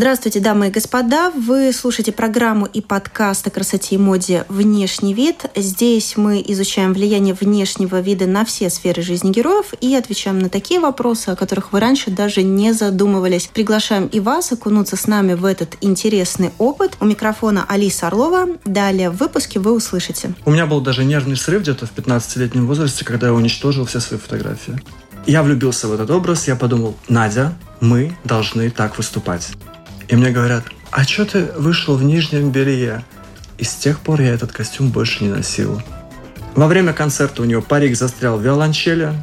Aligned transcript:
Здравствуйте, 0.00 0.40
дамы 0.40 0.68
и 0.68 0.70
господа! 0.70 1.30
Вы 1.30 1.74
слушаете 1.74 2.10
программу 2.10 2.64
и 2.64 2.80
подкаст 2.80 3.46
о 3.46 3.50
красоте 3.50 3.96
и 3.96 3.98
моде 3.98 4.46
«Внешний 4.48 5.12
вид». 5.12 5.44
Здесь 5.54 6.16
мы 6.16 6.42
изучаем 6.48 6.94
влияние 6.94 7.36
внешнего 7.38 8.00
вида 8.00 8.24
на 8.24 8.46
все 8.46 8.70
сферы 8.70 9.02
жизни 9.02 9.30
героев 9.30 9.74
и 9.78 9.94
отвечаем 9.94 10.38
на 10.38 10.48
такие 10.48 10.80
вопросы, 10.80 11.28
о 11.28 11.36
которых 11.36 11.74
вы 11.74 11.80
раньше 11.80 12.10
даже 12.10 12.42
не 12.42 12.72
задумывались. 12.72 13.50
Приглашаем 13.52 14.06
и 14.06 14.20
вас 14.20 14.50
окунуться 14.52 14.96
с 14.96 15.06
нами 15.06 15.34
в 15.34 15.44
этот 15.44 15.76
интересный 15.82 16.52
опыт. 16.56 16.96
У 16.98 17.04
микрофона 17.04 17.66
Алиса 17.68 18.06
Орлова. 18.06 18.46
Далее 18.64 19.10
в 19.10 19.18
выпуске 19.18 19.60
вы 19.60 19.74
услышите. 19.74 20.32
У 20.46 20.50
меня 20.50 20.64
был 20.64 20.80
даже 20.80 21.04
нервный 21.04 21.36
срыв 21.36 21.60
где-то 21.60 21.84
в 21.84 21.94
15-летнем 21.94 22.66
возрасте, 22.66 23.04
когда 23.04 23.26
я 23.26 23.34
уничтожил 23.34 23.84
все 23.84 24.00
свои 24.00 24.18
фотографии. 24.18 24.80
Я 25.26 25.42
влюбился 25.42 25.88
в 25.88 25.92
этот 25.92 26.10
образ, 26.10 26.48
я 26.48 26.56
подумал, 26.56 26.96
Надя, 27.10 27.52
мы 27.80 28.16
должны 28.24 28.70
так 28.70 28.96
выступать. 28.96 29.50
И 30.10 30.16
мне 30.16 30.30
говорят, 30.30 30.64
а 30.90 31.04
что 31.04 31.24
ты 31.24 31.44
вышел 31.56 31.96
в 31.96 32.02
нижнем 32.02 32.50
белье? 32.50 33.04
И 33.58 33.64
с 33.64 33.76
тех 33.76 34.00
пор 34.00 34.20
я 34.20 34.34
этот 34.34 34.50
костюм 34.50 34.90
больше 34.90 35.22
не 35.22 35.30
носил. 35.30 35.80
Во 36.56 36.66
время 36.66 36.92
концерта 36.92 37.42
у 37.42 37.44
него 37.44 37.62
парик 37.62 37.96
застрял 37.96 38.36
в 38.36 38.42
виолончели. 38.42 39.14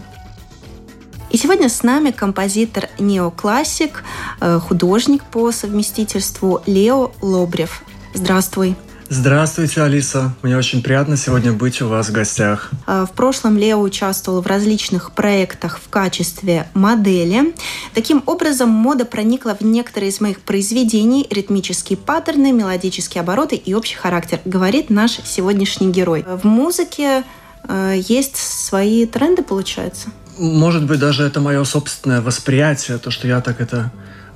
И 1.29 1.35
сегодня 1.35 1.67
с 1.67 1.83
нами 1.83 2.11
композитор 2.11 2.87
неоклассик, 2.99 4.05
э, 4.39 4.59
художник 4.59 5.25
по 5.25 5.51
совместительству 5.51 6.63
Лео 6.65 7.11
Лобрев. 7.21 7.83
Здравствуй. 8.13 8.77
Здравствуйте, 9.09 9.83
Алиса. 9.83 10.35
Мне 10.41 10.57
очень 10.57 10.83
приятно 10.83 11.15
сегодня 11.15 11.53
быть 11.53 11.81
у 11.81 11.87
вас 11.87 12.09
в 12.09 12.11
гостях. 12.11 12.71
А, 12.85 13.05
в 13.05 13.13
прошлом 13.13 13.57
Лео 13.57 13.79
участвовал 13.79 14.41
в 14.41 14.47
различных 14.47 15.13
проектах 15.13 15.79
в 15.79 15.87
качестве 15.89 16.67
модели. 16.73 17.55
Таким 17.93 18.21
образом, 18.25 18.69
мода 18.69 19.05
проникла 19.05 19.55
в 19.57 19.63
некоторые 19.63 20.09
из 20.09 20.19
моих 20.19 20.41
произведений, 20.41 21.25
ритмические 21.29 21.97
паттерны, 21.97 22.51
мелодические 22.51 23.21
обороты 23.21 23.55
и 23.55 23.73
общий 23.73 23.95
характер, 23.95 24.41
говорит 24.43 24.89
наш 24.89 25.19
сегодняшний 25.23 25.89
герой. 25.89 26.25
В 26.27 26.43
музыке 26.45 27.23
э, 27.63 28.01
есть 28.09 28.35
свои 28.35 29.05
тренды, 29.05 29.41
получается? 29.41 30.09
Может 30.37 30.85
быть, 30.85 30.99
даже 30.99 31.23
это 31.23 31.39
мое 31.39 31.63
собственное 31.63 32.21
восприятие, 32.21 32.97
то, 32.97 33.09
что 33.09 33.25
я 33.25 33.39
так 33.39 33.61
это 33.61 33.89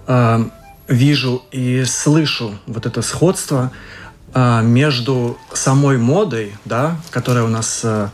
э, 0.08 0.46
вижу 0.88 1.44
и 1.52 1.84
слышу, 1.84 2.58
вот 2.68 2.86
это 2.86 3.02
сходство– 3.02 3.74
а, 3.82 4.01
между 4.34 5.38
самой 5.54 5.98
модой, 5.98 6.54
да, 6.64 6.96
которая 7.10 7.44
у 7.44 7.50
нас 7.50 7.82
э, 7.84 8.08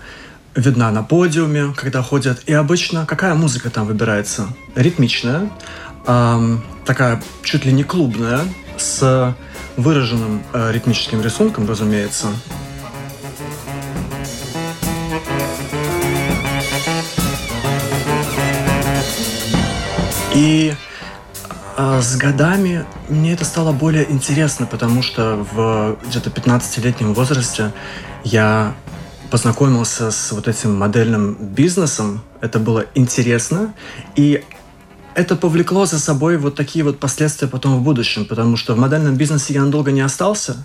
видна 0.56 0.90
на 0.92 1.04
подиуме, 1.04 1.74
когда 1.76 2.02
ходят, 2.02 2.42
и 2.48 2.54
обычно 2.54 3.06
какая 3.06 3.36
музыка 3.36 3.70
там 3.70 3.86
выбирается? 3.86 4.48
Ритмичная, 4.76 5.50
такая 6.86 7.22
чуть 7.44 7.66
ли 7.66 7.72
не 7.72 7.84
клубная, 7.84 8.42
с 8.78 9.36
выраженным 9.78 10.44
э, 10.54 10.72
ритмическим 10.72 11.22
рисунком, 11.22 11.68
разумеется. 11.70 12.28
И 20.34 20.74
а 20.74 20.87
с 21.78 22.16
годами 22.18 22.86
мне 23.08 23.34
это 23.34 23.46
стало 23.46 23.72
более 23.72 24.12
интересно, 24.12 24.66
потому 24.66 25.04
что 25.04 25.46
в 25.54 25.98
где-то 26.08 26.30
15-летнем 26.32 27.14
возрасте 27.14 27.72
я 28.24 28.74
познакомился 29.30 30.10
с 30.12 30.32
вот 30.32 30.48
этим 30.48 30.76
модельным 30.76 31.36
бизнесом. 31.36 32.22
Это 32.42 32.60
было 32.60 32.86
интересно. 32.96 33.74
И 34.16 34.44
это 35.14 35.36
повлекло 35.36 35.86
за 35.86 36.00
собой 36.00 36.38
вот 36.38 36.56
такие 36.56 36.86
вот 36.86 37.00
последствия 37.00 37.48
потом 37.48 37.78
в 37.78 37.82
будущем, 37.82 38.26
потому 38.26 38.56
что 38.56 38.76
в 38.76 38.78
модельном 38.78 39.16
бизнесе 39.16 39.54
я 39.54 39.64
надолго 39.64 39.92
не 39.92 40.02
остался. 40.02 40.64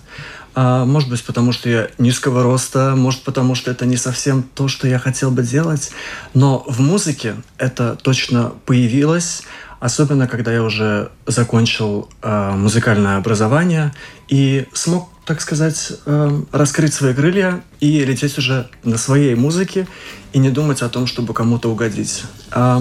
А, 0.55 0.85
может 0.85 1.09
быть, 1.09 1.23
потому 1.23 1.51
что 1.51 1.69
я 1.69 1.87
низкого 1.97 2.43
роста, 2.43 2.93
может, 2.95 3.23
потому 3.23 3.55
что 3.55 3.71
это 3.71 3.85
не 3.85 3.97
совсем 3.97 4.43
то, 4.43 4.67
что 4.67 4.87
я 4.87 4.99
хотел 4.99 5.31
бы 5.31 5.41
делать. 5.41 5.91
Но 6.33 6.63
в 6.67 6.79
музыке 6.81 7.35
это 7.57 7.95
точно 7.95 8.53
появилось. 8.65 9.43
Особенно, 9.83 10.29
когда 10.29 10.53
я 10.53 10.63
уже 10.63 11.11
закончил 11.25 12.07
э, 12.21 12.51
музыкальное 12.51 13.17
образование 13.17 13.93
и 14.29 14.65
смог, 14.71 15.09
так 15.25 15.41
сказать, 15.41 15.91
э, 16.05 16.41
раскрыть 16.53 16.93
свои 16.93 17.13
крылья 17.13 17.61
и 17.81 18.05
лететь 18.05 18.37
уже 18.37 18.69
на 18.85 18.97
своей 18.97 19.35
музыке 19.35 19.85
и 20.31 20.39
не 20.39 20.51
думать 20.51 20.81
о 20.83 20.87
том, 20.87 21.05
чтобы 21.05 21.33
кому-то 21.33 21.69
угодить. 21.69 22.23
Э, 22.51 22.79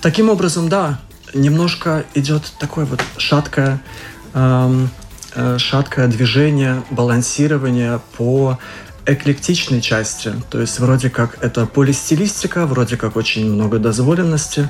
таким 0.00 0.28
образом, 0.28 0.68
да, 0.68 0.98
немножко 1.34 2.04
идет 2.14 2.52
такое 2.58 2.84
вот 2.84 3.00
шаткое, 3.16 3.80
э, 4.34 4.88
шаткое 5.58 6.08
движение, 6.08 6.82
балансирование 6.90 8.00
по 8.18 8.58
эклектичной 9.06 9.80
части. 9.80 10.32
То 10.50 10.60
есть 10.60 10.80
вроде 10.80 11.10
как 11.10 11.38
это 11.44 11.66
полистилистика, 11.66 12.66
вроде 12.66 12.96
как 12.96 13.14
очень 13.14 13.48
много 13.48 13.78
дозволенности, 13.78 14.68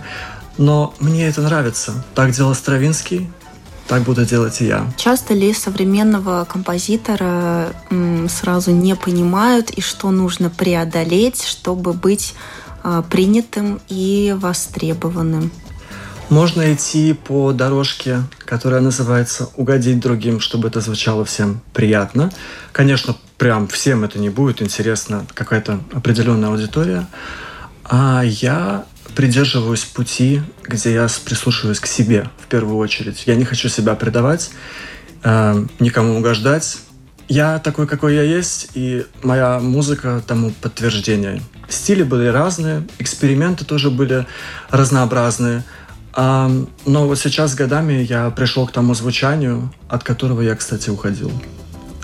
но 0.58 0.94
мне 1.00 1.26
это 1.26 1.42
нравится. 1.42 2.04
Так 2.14 2.30
делал 2.32 2.54
Стравинский, 2.54 3.30
так 3.86 4.02
буду 4.02 4.24
делать 4.24 4.60
и 4.60 4.66
я. 4.66 4.90
Часто 4.96 5.34
ли 5.34 5.52
современного 5.52 6.44
композитора 6.44 7.68
сразу 8.28 8.70
не 8.70 8.96
понимают 8.96 9.70
и 9.70 9.80
что 9.80 10.10
нужно 10.10 10.50
преодолеть, 10.50 11.44
чтобы 11.44 11.92
быть 11.92 12.34
а, 12.82 13.02
принятым 13.02 13.80
и 13.88 14.34
востребованным? 14.38 15.50
Можно 16.30 16.72
идти 16.72 17.12
по 17.12 17.52
дорожке, 17.52 18.22
которая 18.38 18.80
называется 18.80 19.50
«угодить 19.56 20.00
другим», 20.00 20.40
чтобы 20.40 20.68
это 20.68 20.80
звучало 20.80 21.26
всем 21.26 21.60
приятно. 21.74 22.32
Конечно, 22.72 23.14
прям 23.36 23.68
всем 23.68 24.04
это 24.04 24.18
не 24.18 24.30
будет 24.30 24.62
интересно, 24.62 25.26
какая-то 25.34 25.80
определенная 25.92 26.48
аудитория. 26.48 27.06
А 27.84 28.22
я 28.24 28.86
придерживаюсь 29.14 29.84
пути, 29.84 30.42
где 30.62 30.92
я 30.92 31.06
прислушиваюсь 31.24 31.80
к 31.80 31.86
себе 31.86 32.30
в 32.38 32.46
первую 32.46 32.76
очередь. 32.78 33.24
Я 33.26 33.36
не 33.36 33.44
хочу 33.44 33.68
себя 33.68 33.94
предавать, 33.94 34.50
э, 35.22 35.66
никому 35.78 36.18
угождать. 36.18 36.78
Я 37.28 37.58
такой, 37.58 37.86
какой 37.86 38.14
я 38.14 38.22
есть, 38.22 38.70
и 38.74 39.06
моя 39.22 39.58
музыка 39.58 40.22
тому 40.26 40.50
подтверждение. 40.50 41.40
Стили 41.68 42.02
были 42.02 42.26
разные, 42.26 42.86
эксперименты 42.98 43.64
тоже 43.64 43.90
были 43.90 44.26
разнообразные. 44.68 45.64
А, 46.12 46.50
но 46.84 47.08
вот 47.08 47.18
сейчас 47.18 47.54
годами 47.54 47.94
я 47.94 48.30
пришел 48.30 48.66
к 48.66 48.72
тому 48.72 48.94
звучанию, 48.94 49.72
от 49.88 50.04
которого 50.04 50.42
я, 50.42 50.54
кстати, 50.54 50.90
уходил. 50.90 51.32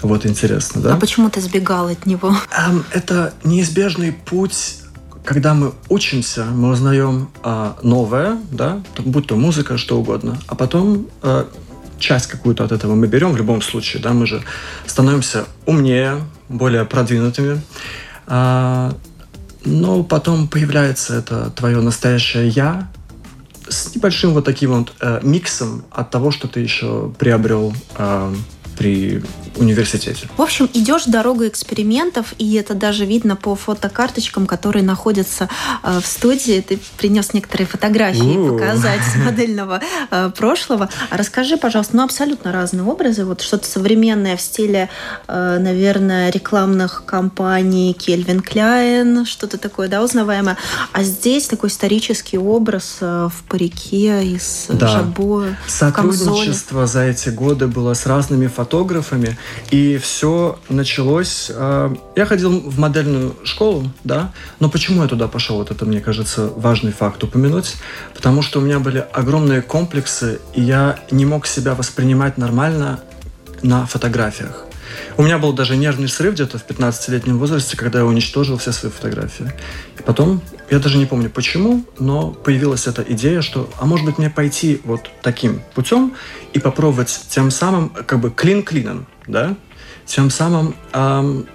Вот 0.02 0.24
интересно, 0.24 0.80
да? 0.80 0.94
А 0.94 0.96
почему 0.96 1.28
ты 1.28 1.40
сбегал 1.42 1.88
от 1.88 2.06
него? 2.06 2.34
Это 2.92 3.34
неизбежный 3.44 4.12
путь 4.12 4.76
когда 5.24 5.54
мы 5.54 5.72
учимся, 5.88 6.44
мы 6.44 6.70
узнаем 6.70 7.28
а, 7.42 7.76
новое, 7.82 8.38
да, 8.50 8.82
будь 8.98 9.26
то 9.26 9.36
музыка, 9.36 9.78
что 9.78 9.98
угодно, 9.98 10.38
а 10.46 10.54
потом 10.54 11.06
а, 11.22 11.48
часть 11.98 12.26
какую-то 12.26 12.64
от 12.64 12.72
этого 12.72 12.94
мы 12.94 13.06
берем 13.06 13.32
в 13.32 13.36
любом 13.36 13.62
случае, 13.62 14.02
да, 14.02 14.12
мы 14.12 14.26
же 14.26 14.42
становимся 14.86 15.44
умнее, 15.66 16.24
более 16.48 16.84
продвинутыми, 16.84 17.60
а, 18.26 18.94
но 19.64 20.02
потом 20.02 20.48
появляется 20.48 21.16
это 21.16 21.50
твое 21.50 21.80
настоящее 21.80 22.48
я 22.48 22.88
с 23.70 23.94
небольшим 23.94 24.32
вот 24.32 24.44
таким 24.44 24.72
вот 24.72 24.92
э, 25.00 25.20
миксом 25.22 25.84
от 25.90 26.10
того, 26.10 26.30
что 26.30 26.48
ты 26.48 26.60
еще 26.60 27.12
приобрел 27.18 27.72
э, 27.96 28.34
при 28.76 29.22
университете. 29.56 30.28
В 30.36 30.42
общем, 30.42 30.68
идешь 30.72 31.04
дорогу 31.04 31.46
экспериментов, 31.46 32.34
и 32.38 32.54
это 32.54 32.74
даже 32.74 33.04
видно 33.04 33.36
по 33.36 33.54
фотокарточкам, 33.54 34.46
которые 34.46 34.82
находятся 34.82 35.48
э, 35.82 36.00
в 36.00 36.06
студии. 36.06 36.60
Ты 36.60 36.78
принес 36.96 37.32
некоторые 37.34 37.66
фотографии 37.66 38.36
У-у-у. 38.36 38.58
показать 38.58 39.00
с 39.02 39.16
модельного 39.16 39.80
э, 40.10 40.30
прошлого. 40.36 40.88
Расскажи, 41.10 41.56
пожалуйста, 41.56 41.96
ну 41.96 42.04
абсолютно 42.04 42.52
разные 42.52 42.84
образы. 42.84 43.24
Вот 43.24 43.40
что-то 43.40 43.66
современное 43.66 44.36
в 44.36 44.40
стиле, 44.40 44.88
э, 45.28 45.58
наверное, 45.58 46.30
рекламных 46.30 47.04
кампаний 47.04 47.92
Кельвин 47.92 48.40
Кляйн, 48.40 49.26
что-то 49.26 49.58
такое, 49.58 49.88
да, 49.88 50.02
узнаваемое. 50.02 50.56
А 50.92 51.02
здесь 51.02 51.46
такой 51.46 51.70
исторический 51.70 52.38
образ 52.38 52.98
в 53.00 53.32
парике 53.48 54.24
из 54.24 54.66
да. 54.68 54.86
жабо. 54.88 55.46
Сотрудничество 55.66 56.86
за 56.86 57.04
эти 57.04 57.28
годы 57.28 57.66
было 57.66 57.94
с 57.94 58.06
разными 58.06 58.46
фотографами. 58.46 59.36
И 59.70 59.98
все 59.98 60.58
началось... 60.68 61.50
Э, 61.54 61.94
я 62.16 62.26
ходил 62.26 62.60
в 62.60 62.78
модельную 62.78 63.36
школу, 63.44 63.90
да, 64.04 64.32
но 64.58 64.68
почему 64.68 65.02
я 65.02 65.08
туда 65.08 65.28
пошел? 65.28 65.56
Вот 65.56 65.70
это, 65.70 65.84
мне 65.84 66.00
кажется, 66.00 66.50
важный 66.54 66.92
факт 66.92 67.22
упомянуть. 67.22 67.76
Потому 68.14 68.42
что 68.42 68.60
у 68.60 68.62
меня 68.62 68.78
были 68.78 69.04
огромные 69.12 69.62
комплексы, 69.62 70.40
и 70.54 70.62
я 70.62 70.98
не 71.10 71.24
мог 71.24 71.46
себя 71.46 71.74
воспринимать 71.74 72.38
нормально 72.38 73.00
на 73.62 73.86
фотографиях. 73.86 74.66
У 75.16 75.22
меня 75.22 75.38
был 75.38 75.52
даже 75.52 75.76
нервный 75.76 76.08
срыв 76.08 76.34
где-то 76.34 76.58
в 76.58 76.66
15-летнем 76.66 77.38
возрасте, 77.38 77.76
когда 77.76 78.00
я 78.00 78.04
уничтожил 78.04 78.58
все 78.58 78.72
свои 78.72 78.90
фотографии. 78.90 79.52
И 79.98 80.02
потом, 80.02 80.40
я 80.70 80.78
даже 80.78 80.98
не 80.98 81.06
помню 81.06 81.30
почему, 81.30 81.84
но 81.98 82.30
появилась 82.30 82.86
эта 82.86 83.02
идея, 83.02 83.42
что, 83.42 83.68
а 83.78 83.86
может 83.86 84.06
быть 84.06 84.18
мне 84.18 84.30
пойти 84.30 84.80
вот 84.84 85.10
таким 85.22 85.62
путем 85.74 86.14
и 86.52 86.58
попробовать 86.58 87.26
тем 87.28 87.50
самым, 87.50 87.90
как 87.90 88.20
бы 88.20 88.30
клин 88.30 88.62
клином, 88.62 89.06
да, 89.26 89.56
тем 90.06 90.30
самым 90.30 90.74
эм, 90.92 91.46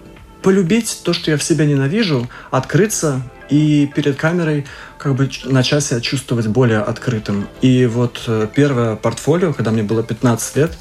полюбить 0.41 1.01
то, 1.03 1.13
что 1.13 1.31
я 1.31 1.37
в 1.37 1.43
себе 1.43 1.65
ненавижу, 1.65 2.29
открыться 2.51 3.21
и 3.49 3.89
перед 3.95 4.15
камерой 4.15 4.65
как 4.97 5.15
бы 5.15 5.29
начать 5.45 5.83
себя 5.83 6.01
чувствовать 6.01 6.47
более 6.47 6.79
открытым. 6.79 7.47
И 7.61 7.85
вот 7.85 8.21
э, 8.27 8.47
первое 8.53 8.95
портфолио, 8.95 9.53
когда 9.53 9.71
мне 9.71 9.83
было 9.83 10.03
15 10.03 10.55
лет, 10.55 10.77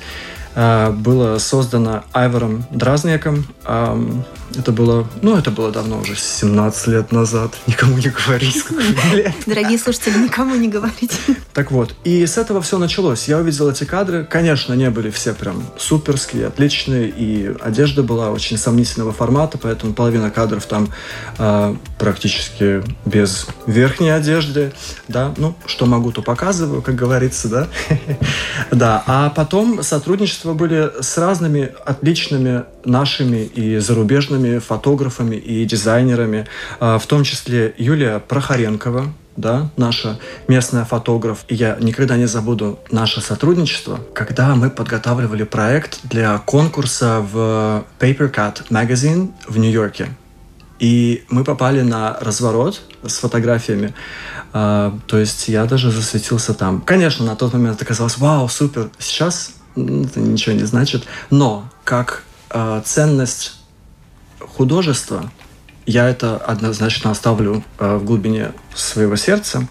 было 0.54 1.38
создано 1.38 2.04
Айвором 2.12 2.64
Дразником. 2.70 3.46
Это 4.56 4.72
было, 4.72 5.06
ну, 5.20 5.36
это 5.36 5.50
было 5.50 5.70
давно, 5.70 6.00
уже 6.00 6.16
17 6.16 6.86
лет 6.88 7.12
назад. 7.12 7.54
Никому 7.66 7.96
не 7.98 8.08
говорить. 8.08 8.64
Дорогие 9.46 9.78
слушатели, 9.78 10.18
никому 10.18 10.54
не 10.54 10.68
говорите. 10.68 11.16
Так 11.52 11.70
вот, 11.70 11.94
и 12.04 12.24
с 12.24 12.38
этого 12.38 12.60
все 12.62 12.78
началось. 12.78 13.28
Я 13.28 13.38
увидел 13.38 13.68
эти 13.70 13.84
кадры. 13.84 14.24
Конечно, 14.24 14.74
не 14.74 14.90
были 14.90 15.10
все 15.10 15.34
прям 15.34 15.64
суперские, 15.76 16.46
отличные, 16.46 17.08
и 17.08 17.54
одежда 17.60 18.02
была 18.02 18.30
очень 18.30 18.56
сомнительного 18.58 19.12
формата, 19.12 19.58
поэтому 19.58 19.92
половина 19.92 20.30
кадров 20.30 20.66
там 20.66 20.88
э, 21.38 21.76
практически 21.98 22.82
без 23.04 23.46
верхней 23.66 24.10
одежды, 24.10 24.72
да, 25.08 25.34
ну, 25.36 25.54
что 25.66 25.86
могу, 25.86 26.12
то 26.12 26.22
показываю, 26.22 26.82
как 26.82 26.94
говорится, 26.94 27.48
да. 27.48 27.68
Да, 28.70 29.02
а 29.06 29.30
потом 29.30 29.82
сотрудничество 29.82 30.43
были 30.52 30.90
с 31.00 31.16
разными 31.16 31.72
отличными 31.86 32.64
нашими 32.84 33.44
и 33.44 33.78
зарубежными 33.78 34.58
фотографами 34.58 35.36
и 35.36 35.64
дизайнерами, 35.64 36.46
а, 36.80 36.98
в 36.98 37.06
том 37.06 37.24
числе 37.24 37.74
Юлия 37.78 38.18
Прохоренкова, 38.18 39.06
да, 39.36 39.70
наша 39.76 40.18
местная 40.48 40.84
фотограф. 40.84 41.44
И 41.48 41.54
я 41.54 41.76
никогда 41.80 42.16
не 42.16 42.26
забуду 42.26 42.78
наше 42.90 43.20
сотрудничество, 43.20 44.00
когда 44.14 44.54
мы 44.54 44.70
подготавливали 44.70 45.44
проект 45.44 46.00
для 46.04 46.38
конкурса 46.38 47.20
в 47.20 47.84
Paper 47.98 48.32
Cut 48.32 48.68
Magazine 48.68 49.32
в 49.48 49.58
Нью-Йорке. 49.58 50.08
И 50.78 51.24
мы 51.28 51.44
попали 51.44 51.80
на 51.80 52.18
разворот 52.20 52.82
с 53.06 53.18
фотографиями. 53.18 53.94
Uh, 54.52 55.00
то 55.08 55.18
есть 55.18 55.48
я 55.48 55.64
даже 55.64 55.90
засветился 55.90 56.54
там. 56.54 56.80
Конечно, 56.80 57.26
на 57.26 57.34
тот 57.34 57.52
момент 57.52 57.76
это 57.76 57.84
казалось, 57.84 58.18
вау, 58.18 58.48
супер. 58.48 58.90
Сейчас 58.98 59.50
это 59.76 60.20
ничего 60.20 60.54
не 60.54 60.64
значит. 60.64 61.04
Но 61.30 61.68
как 61.84 62.24
uh, 62.50 62.82
ценность 62.84 63.56
художества, 64.40 65.30
я 65.86 66.08
это 66.08 66.36
однозначно 66.36 67.10
оставлю 67.10 67.62
э, 67.78 67.96
в 67.96 68.04
глубине 68.04 68.52
своего 68.74 69.16
сердца. 69.16 69.68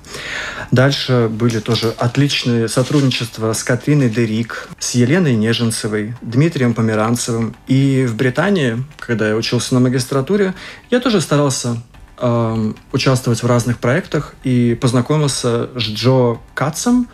Дальше 0.71 1.27
были 1.29 1.59
тоже 1.59 1.93
отличные 1.97 2.67
сотрудничества 2.67 3.53
с 3.53 3.63
Катриной 3.63 4.09
Дерик, 4.09 4.69
с 4.79 4.91
Еленой 4.91 5.35
Неженцевой, 5.35 6.13
Дмитрием 6.21 6.73
Померанцевым. 6.73 7.55
И 7.67 8.05
в 8.07 8.15
Британии, 8.15 8.83
когда 8.99 9.29
я 9.29 9.35
учился 9.35 9.73
на 9.73 9.79
магистратуре, 9.79 10.53
я 10.91 10.99
тоже 10.99 11.19
старался 11.19 11.81
э, 12.19 12.73
участвовать 12.91 13.41
в 13.41 13.47
разных 13.47 13.79
проектах 13.79 14.35
и 14.43 14.77
познакомился 14.79 15.69
с 15.75 15.81
Джо 15.81 16.37
Катцем, 16.53 17.07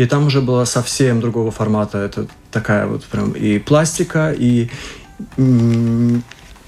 и 0.00 0.06
там 0.06 0.26
уже 0.26 0.40
было 0.40 0.64
совсем 0.64 1.20
другого 1.20 1.50
формата. 1.50 1.98
Это 1.98 2.26
такая 2.50 2.86
вот 2.86 3.04
прям 3.04 3.32
и 3.32 3.58
пластика, 3.58 4.32
и 4.32 4.70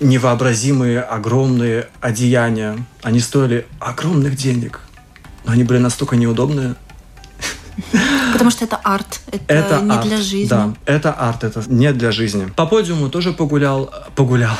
невообразимые 0.00 1.00
огромные 1.00 1.88
одеяния. 2.02 2.76
Они 3.02 3.20
стоили 3.20 3.66
огромных 3.78 4.36
денег, 4.36 4.80
но 5.46 5.52
они 5.52 5.64
были 5.64 5.78
настолько 5.78 6.16
неудобные. 6.16 6.74
Потому 8.34 8.50
что 8.50 8.66
это 8.66 8.76
арт, 8.76 9.22
это, 9.28 9.44
это 9.48 9.80
не 9.80 9.92
арт, 9.92 10.06
для 10.06 10.18
жизни. 10.18 10.48
Да, 10.48 10.74
это 10.84 11.12
арт, 11.14 11.44
это 11.44 11.62
не 11.68 11.90
для 11.94 12.12
жизни. 12.12 12.52
По 12.54 12.66
подиуму 12.66 13.08
тоже 13.08 13.32
погулял, 13.32 13.90
погулял. 14.14 14.58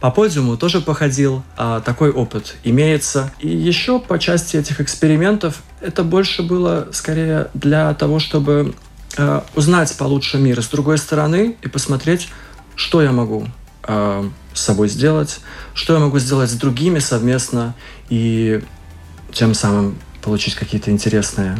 По 0.00 0.10
подиуму 0.10 0.56
тоже 0.56 0.80
походил, 0.80 1.42
а, 1.58 1.80
такой 1.80 2.10
опыт 2.10 2.56
имеется. 2.64 3.32
И 3.40 3.48
еще 3.48 3.98
по 3.98 4.18
части 4.18 4.56
этих 4.56 4.80
экспериментов 4.80 5.62
это 5.80 6.04
больше 6.04 6.42
было 6.42 6.88
скорее 6.92 7.48
для 7.54 7.94
того, 7.94 8.18
чтобы 8.18 8.74
а, 9.16 9.44
узнать 9.54 9.96
получше 9.96 10.38
мир 10.38 10.62
с 10.62 10.68
другой 10.68 10.98
стороны 10.98 11.56
и 11.62 11.68
посмотреть, 11.68 12.28
что 12.74 13.02
я 13.02 13.12
могу 13.12 13.46
а, 13.82 14.28
с 14.52 14.60
собой 14.60 14.88
сделать, 14.88 15.40
что 15.74 15.94
я 15.94 16.00
могу 16.00 16.18
сделать 16.18 16.50
с 16.50 16.54
другими 16.54 16.98
совместно 16.98 17.74
и 18.08 18.62
тем 19.32 19.54
самым 19.54 19.98
получить 20.22 20.54
какие-то 20.54 20.90
интересные 20.90 21.58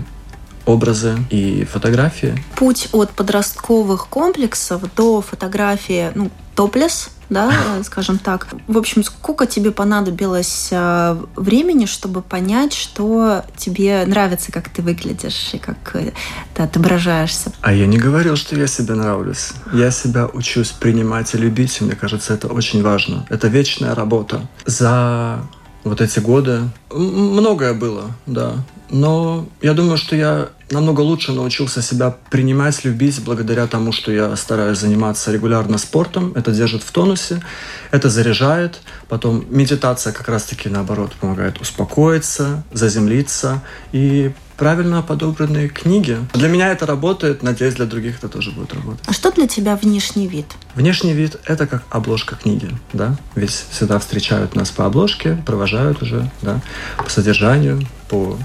образы 0.67 1.17
и 1.31 1.65
фотографии. 1.65 2.45
Путь 2.57 2.89
от 2.93 3.11
подростковых 3.11 4.09
комплексов 4.09 4.83
до 4.95 5.23
фотографии, 5.23 6.11
ну, 6.15 6.31
топлес, 6.55 7.11
да, 7.31 7.53
скажем 7.85 8.19
так. 8.19 8.49
В 8.67 8.79
общем, 8.79 9.05
сколько 9.05 9.47
тебе 9.47 9.71
понадобилось 9.71 10.69
э, 10.71 11.17
времени, 11.37 11.87
чтобы 11.87 12.23
понять, 12.23 12.73
что 12.73 13.45
тебе 13.57 14.05
нравится, 14.07 14.53
как 14.53 14.69
ты 14.69 14.83
выглядишь 14.83 15.51
и 15.53 15.59
как 15.59 15.95
э, 15.95 16.13
ты 16.55 16.63
отображаешься? 16.63 17.53
А 17.61 17.73
я 17.73 17.87
не 17.87 17.99
говорил, 17.99 18.37
что 18.37 18.57
я 18.57 18.67
себе 18.67 18.95
нравлюсь. 18.95 19.53
Я 19.73 19.91
себя 19.91 20.27
учусь 20.27 20.71
принимать 20.71 21.35
и 21.35 21.39
любить, 21.39 21.81
и 21.81 21.85
мне 21.85 21.95
кажется, 21.95 22.35
это 22.35 22.49
очень 22.49 22.83
важно. 22.83 23.27
Это 23.29 23.49
вечная 23.49 23.95
работа. 23.95 24.41
За 24.65 25.41
вот 25.89 26.01
эти 26.01 26.21
годы 26.21 26.63
многое 26.91 27.75
было, 27.75 28.13
да. 28.27 28.65
Но 28.91 29.47
я 29.61 29.75
думаю, 29.75 29.99
что 29.99 30.17
я 30.17 30.49
намного 30.71 31.01
лучше 31.01 31.33
научился 31.33 31.83
себя 31.83 32.15
принимать, 32.31 32.85
любить 32.85 33.23
благодаря 33.23 33.67
тому, 33.67 33.93
что 33.93 34.13
я 34.13 34.35
стараюсь 34.37 34.79
заниматься 34.79 35.33
регулярно 35.33 35.79
спортом. 35.79 36.33
Это 36.35 36.53
держит 36.53 36.83
в 36.83 36.91
тонусе, 36.91 37.43
это 37.91 38.09
заряжает. 38.09 38.81
Потом 39.09 39.45
медитация 39.51 40.13
как 40.13 40.29
раз-таки 40.29 40.69
наоборот 40.69 41.13
помогает 41.21 41.61
успокоиться, 41.61 42.65
заземлиться 42.73 43.63
и 43.93 44.33
правильно 44.59 45.03
подобранные 45.03 45.69
книги. 45.69 46.19
Для 46.35 46.49
меня 46.49 46.73
это 46.73 46.85
работает, 46.85 47.43
надеюсь, 47.43 47.75
для 47.75 47.87
других 47.87 48.19
это 48.19 48.29
тоже 48.29 48.51
будет 48.51 48.75
работать. 48.75 49.05
А 49.07 49.13
что 49.13 49.31
для 49.31 49.47
тебя 49.47 49.77
внешний 49.77 50.27
вид? 50.27 50.47
Внешний 50.75 51.15
вид– 51.15 51.39
это 51.47 51.67
как 51.67 51.85
обложка 51.91 52.35
книги, 52.35 52.69
да? 52.93 53.17
Ведь 53.37 53.51
всегда 53.71 53.99
встречают 53.99 54.57
нас 54.57 54.71
по 54.71 54.85
обложке, 54.85 55.43
провожают 55.47 56.03
уже, 56.03 56.29
да, 56.43 56.61
по 56.97 57.09
содержанию, 57.09 57.87
по 58.09 58.37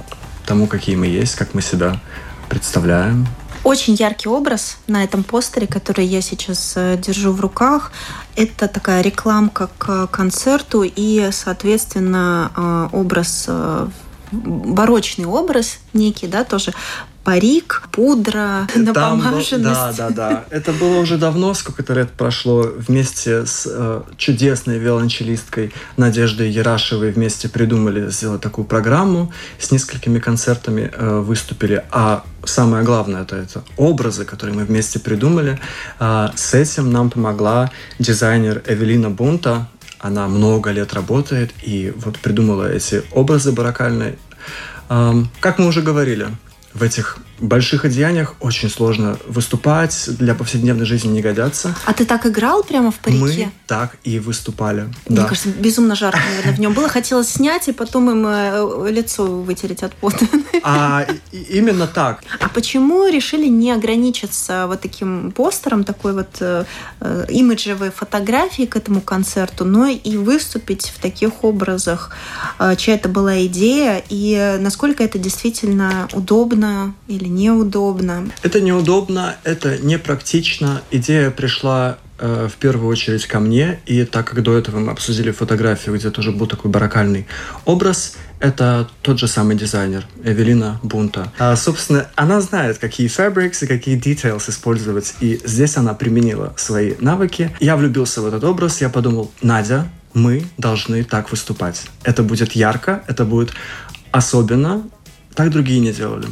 тому, 0.46 0.68
какие 0.68 0.96
мы 0.96 1.08
есть, 1.08 1.36
как 1.36 1.56
мы 1.56 1.62
себя 1.62 2.00
представляем. 2.48 3.28
Очень 3.64 3.96
яркий 3.96 4.28
образ 4.28 4.78
на 4.88 5.04
этом 5.04 5.24
постере, 5.24 5.68
который 5.68 6.06
я 6.06 6.22
сейчас 6.22 6.74
э, 6.76 6.98
держу 6.98 7.32
в 7.32 7.40
руках. 7.40 7.94
Это 8.36 8.68
такая 8.68 9.02
рекламка 9.02 9.70
к 9.78 10.08
концерту 10.08 10.84
и, 10.84 11.30
соответственно, 11.32 12.52
э, 12.56 12.90
образ 12.92 13.46
э, 13.48 13.88
барочный 14.34 15.26
образ 15.26 15.80
некий, 15.94 16.28
да, 16.28 16.44
тоже 16.44 16.74
парик, 17.24 17.84
пудра, 17.92 18.68
напомаженность. 18.76 19.62
Да, 19.62 19.94
да, 19.98 20.10
да. 20.10 20.46
Это 20.50 20.74
было 20.74 20.98
уже 20.98 21.18
давно, 21.18 21.54
сколько-то 21.54 21.94
лет 21.94 22.12
прошло, 22.12 22.64
вместе 22.64 23.46
с 23.46 23.66
э, 23.70 24.02
чудесной 24.18 24.78
виолончелисткой 24.78 25.72
Надеждой 25.98 26.50
Ярашевой 26.50 27.12
вместе 27.12 27.48
придумали 27.48 28.10
сделать 28.10 28.42
такую 28.42 28.66
программу, 28.66 29.32
с 29.58 29.72
несколькими 29.72 30.20
концертами 30.20 30.92
э, 30.94 31.20
выступили. 31.20 31.84
А 31.92 32.24
самое 32.44 32.84
главное, 32.84 33.22
это, 33.22 33.38
это 33.38 33.64
образы, 33.78 34.26
которые 34.26 34.56
мы 34.56 34.66
вместе 34.66 35.00
придумали. 35.00 35.60
Э, 36.00 36.30
с 36.36 36.54
этим 36.54 36.92
нам 36.92 37.10
помогла 37.10 37.72
дизайнер 38.00 38.62
Эвелина 38.68 39.10
Бунта, 39.10 39.68
она 40.04 40.28
много 40.28 40.72
лет 40.72 40.94
работает 40.94 41.52
и 41.62 41.94
вот 41.96 42.20
придумала 42.20 42.72
эти 42.72 43.04
образы 43.12 43.54
барокальные. 43.54 44.18
Как 44.88 45.60
мы 45.60 45.68
уже 45.68 45.82
говорили, 45.82 46.28
в 46.74 46.84
этих 46.84 47.18
больших 47.40 47.86
одеяниях 47.86 48.36
очень 48.40 48.70
сложно 48.70 49.18
выступать, 49.28 50.10
для 50.20 50.36
повседневной 50.36 50.86
жизни 50.86 51.10
не 51.10 51.22
годятся. 51.22 51.76
А 51.86 51.94
ты 51.94 52.06
так 52.06 52.26
играл 52.26 52.64
прямо 52.64 52.92
в 52.92 52.96
парике? 52.96 53.20
Мы 53.20 53.52
так 53.68 53.98
и 54.04 54.20
выступали. 54.20 54.88
Мне 55.08 55.18
да. 55.18 55.26
кажется, 55.26 55.50
безумно 55.50 55.96
жарко, 55.96 56.20
наверное, 56.30 56.56
в 56.56 56.60
нем 56.60 56.74
было. 56.74 56.88
Хотелось 56.88 57.30
снять 57.30 57.68
и 57.68 57.72
потом 57.72 58.10
им 58.12 58.26
э, 58.28 58.92
лицо 58.92 59.26
вытереть 59.26 59.84
от 59.84 59.94
пота. 59.94 60.26
А 60.64 61.06
именно 61.32 61.88
так. 61.88 62.24
А 62.40 62.48
почему 62.48 63.08
решили 63.08 63.48
не 63.48 63.72
ограничиться 63.72 64.66
вот 64.68 64.82
таким 64.82 65.32
постером, 65.32 65.84
такой 65.84 66.14
вот 66.14 66.38
э, 66.40 66.64
э, 67.02 67.26
имиджевой 67.30 67.92
фотографией 67.92 68.68
к 68.68 68.76
этому 68.76 69.02
концерту, 69.02 69.66
но 69.66 69.88
и 69.88 70.18
выступить 70.18 70.94
в 70.96 71.02
таких 71.02 71.44
образах? 71.44 72.12
Э, 72.60 72.76
чья 72.78 72.96
это 72.96 73.10
была 73.10 73.46
идея 73.46 74.04
и 74.10 74.58
насколько 74.60 75.04
это 75.04 75.20
действительно 75.20 76.08
удобно 76.14 76.94
или 77.08 77.23
неудобно? 77.28 78.30
Это 78.42 78.62
неудобно, 78.62 79.36
это 79.44 79.78
непрактично. 79.78 80.82
Идея 80.92 81.32
пришла 81.32 81.98
э, 82.20 82.48
в 82.52 82.56
первую 82.58 82.90
очередь 82.90 83.26
ко 83.28 83.40
мне, 83.40 83.80
и 83.86 84.06
так 84.06 84.30
как 84.30 84.44
до 84.44 84.58
этого 84.58 84.80
мы 84.80 84.92
обсудили 84.92 85.32
фотографию, 85.32 85.96
где 85.96 86.10
тоже 86.10 86.32
был 86.32 86.48
такой 86.48 86.72
барокальный 86.72 87.28
образ, 87.66 88.16
это 88.40 88.90
тот 89.02 89.20
же 89.20 89.28
самый 89.28 89.56
дизайнер, 89.56 90.06
Эвелина 90.24 90.80
Бунта. 90.84 91.32
А, 91.40 91.56
собственно, 91.56 92.08
она 92.16 92.42
знает, 92.42 92.78
какие 92.78 93.08
fabrics 93.08 93.64
и 93.64 93.68
какие 93.68 93.98
details 93.98 94.50
использовать, 94.50 95.16
и 95.22 95.40
здесь 95.46 95.78
она 95.78 95.94
применила 95.94 96.54
свои 96.58 96.96
навыки. 97.00 97.56
Я 97.60 97.78
влюбился 97.78 98.22
в 98.22 98.28
этот 98.28 98.44
образ, 98.44 98.82
я 98.82 98.90
подумал, 98.90 99.32
Надя, 99.42 99.88
мы 100.14 100.46
должны 100.58 101.04
так 101.04 101.32
выступать. 101.32 101.84
Это 102.04 102.22
будет 102.22 102.52
ярко, 102.52 103.04
это 103.08 103.26
будет 103.26 103.52
особенно, 104.12 104.84
так 105.34 105.50
другие 105.50 105.80
не 105.80 105.92
делали. 105.92 106.28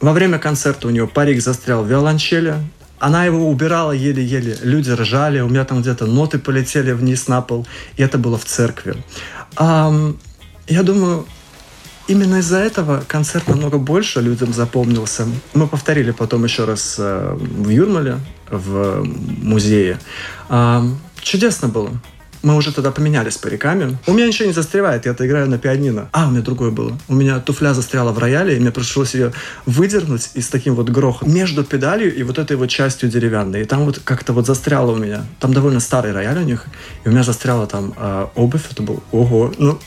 Во 0.00 0.12
время 0.12 0.38
концерта 0.38 0.88
у 0.88 0.90
нее 0.90 1.06
парик 1.06 1.42
застрял 1.42 1.82
в 1.82 1.88
виолончели. 1.88 2.56
Она 2.98 3.24
его 3.24 3.48
убирала 3.48 3.92
еле-еле. 3.92 4.56
Люди 4.62 4.90
ржали. 4.90 5.40
У 5.40 5.48
меня 5.48 5.64
там 5.64 5.82
где-то 5.82 6.06
ноты 6.06 6.38
полетели 6.38 6.92
вниз 6.92 7.28
на 7.28 7.40
пол. 7.42 7.66
И 7.96 8.02
это 8.02 8.18
было 8.18 8.38
в 8.38 8.44
церкви. 8.44 8.96
А, 9.56 9.92
я 10.66 10.82
думаю, 10.82 11.26
именно 12.08 12.36
из-за 12.36 12.58
этого 12.58 13.02
концерт 13.06 13.48
намного 13.48 13.78
больше 13.78 14.20
людям 14.20 14.52
запомнился. 14.52 15.26
Мы 15.54 15.66
повторили 15.66 16.12
потом 16.12 16.44
еще 16.44 16.64
раз 16.64 16.96
э, 16.98 17.36
в 17.38 17.68
Юрмале, 17.68 18.18
в 18.50 19.04
музее. 19.04 19.98
А, 20.48 20.84
чудесно 21.20 21.68
было. 21.68 21.90
Мы 22.44 22.56
уже 22.56 22.72
тогда 22.72 22.90
поменялись 22.90 23.38
париками. 23.38 23.96
У 24.06 24.12
меня 24.12 24.26
ничего 24.26 24.46
не 24.46 24.52
застревает, 24.52 25.06
я-то 25.06 25.26
играю 25.26 25.48
на 25.48 25.56
пианино. 25.56 26.10
А, 26.12 26.28
у 26.28 26.30
меня 26.30 26.42
другое 26.42 26.70
было. 26.70 26.92
У 27.08 27.14
меня 27.14 27.40
туфля 27.40 27.72
застряла 27.72 28.12
в 28.12 28.18
рояле, 28.18 28.54
и 28.54 28.60
мне 28.60 28.70
пришлось 28.70 29.14
ее 29.14 29.32
выдернуть 29.64 30.28
и 30.34 30.42
с 30.42 30.48
таким 30.48 30.74
вот 30.74 30.90
грохом 30.90 31.32
между 31.32 31.64
педалью 31.64 32.14
и 32.14 32.22
вот 32.22 32.38
этой 32.38 32.58
вот 32.58 32.68
частью 32.68 33.08
деревянной. 33.08 33.62
И 33.62 33.64
там 33.64 33.86
вот 33.86 33.98
как-то 34.04 34.34
вот 34.34 34.46
застряло 34.46 34.92
у 34.92 34.96
меня. 34.96 35.24
Там 35.40 35.54
довольно 35.54 35.80
старый 35.80 36.12
рояль 36.12 36.38
у 36.38 36.42
них, 36.44 36.66
и 37.04 37.08
у 37.08 37.12
меня 37.12 37.22
застряла 37.22 37.66
там 37.66 37.94
э, 37.96 38.26
обувь. 38.34 38.70
Это 38.70 38.82
был, 38.82 39.02
ого, 39.10 39.50
ну, 39.56 39.78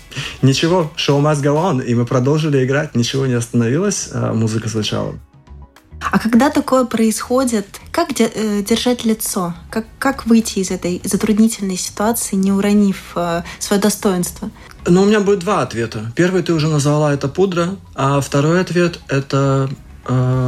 ничего, 0.41 0.91
шоу 0.95 1.21
must 1.21 1.43
go 1.43 1.55
on. 1.57 1.85
И 1.85 1.93
мы 1.93 2.07
продолжили 2.07 2.65
играть, 2.65 2.95
ничего 2.95 3.27
не 3.27 3.35
остановилось, 3.35 4.09
э, 4.11 4.31
музыка 4.33 4.67
звучала. 4.67 5.13
А 5.99 6.19
когда 6.19 6.49
такое 6.49 6.85
происходит, 6.85 7.67
как 7.91 8.09
э, 8.19 8.63
держать 8.63 9.03
лицо? 9.03 9.53
Как, 9.69 9.85
как 9.99 10.25
выйти 10.25 10.59
из 10.59 10.71
этой 10.71 11.01
затруднительной 11.03 11.77
ситуации, 11.77 12.35
не 12.35 12.51
уронив 12.51 13.13
э, 13.15 13.43
свое 13.59 13.81
достоинство? 13.81 14.49
Ну, 14.85 15.01
у 15.01 15.05
меня 15.05 15.19
будет 15.19 15.39
два 15.39 15.61
ответа. 15.61 16.11
Первый 16.15 16.43
ты 16.43 16.53
уже 16.53 16.67
назвала 16.67 17.13
это 17.13 17.27
пудра, 17.27 17.75
а 17.95 18.21
второй 18.21 18.61
ответ 18.61 18.99
это 19.09 19.69
э, 20.07 20.46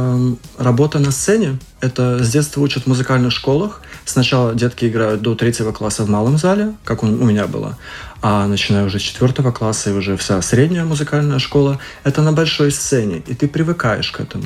работа 0.58 0.98
на 0.98 1.10
сцене. 1.10 1.58
Это 1.80 2.22
с 2.22 2.30
детства 2.30 2.60
учат 2.60 2.84
в 2.84 2.86
музыкальных 2.86 3.32
школах. 3.32 3.82
Сначала 4.04 4.54
детки 4.54 4.86
играют 4.86 5.22
до 5.22 5.34
третьего 5.34 5.72
класса 5.72 6.04
в 6.04 6.10
малом 6.10 6.38
зале, 6.38 6.74
как 6.84 7.02
у 7.02 7.06
меня 7.06 7.46
было. 7.46 7.76
А 8.22 8.46
начиная 8.46 8.84
уже 8.84 8.98
с 8.98 9.02
четвертого 9.02 9.50
класса 9.50 9.90
и 9.90 9.92
уже 9.92 10.16
вся 10.16 10.42
средняя 10.42 10.84
музыкальная 10.84 11.38
школа, 11.38 11.78
это 12.04 12.20
на 12.22 12.32
большой 12.32 12.70
сцене, 12.70 13.22
и 13.26 13.34
ты 13.34 13.48
привыкаешь 13.48 14.10
к 14.10 14.20
этому. 14.20 14.44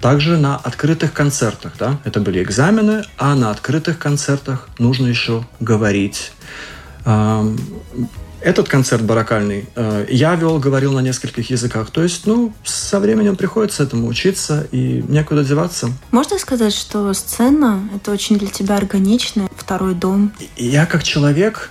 Также 0.00 0.38
на 0.38 0.56
открытых 0.56 1.12
концертах, 1.12 1.72
да, 1.78 1.98
это 2.04 2.20
были 2.20 2.42
экзамены, 2.42 3.04
а 3.18 3.34
на 3.34 3.50
открытых 3.50 3.98
концертах 3.98 4.68
нужно 4.78 5.06
еще 5.06 5.44
говорить. 5.60 6.32
Этот 8.40 8.68
концерт 8.68 9.02
барокальный 9.02 9.66
э, 9.74 10.06
я 10.08 10.34
вел, 10.34 10.58
говорил 10.58 10.92
на 10.92 11.00
нескольких 11.00 11.50
языках. 11.50 11.90
То 11.90 12.02
есть, 12.02 12.26
ну, 12.26 12.52
со 12.64 12.98
временем 12.98 13.36
приходится 13.36 13.82
этому 13.82 14.08
учиться 14.08 14.66
и 14.72 15.04
некуда 15.08 15.44
деваться. 15.44 15.90
Можно 16.10 16.38
сказать, 16.38 16.74
что 16.74 17.12
сцена— 17.12 17.88
это 17.94 18.10
очень 18.10 18.38
для 18.38 18.48
тебя 18.48 18.76
органичный 18.76 19.48
второй 19.56 19.94
дом? 19.94 20.32
Я 20.56 20.86
как 20.86 21.02
человек 21.02 21.70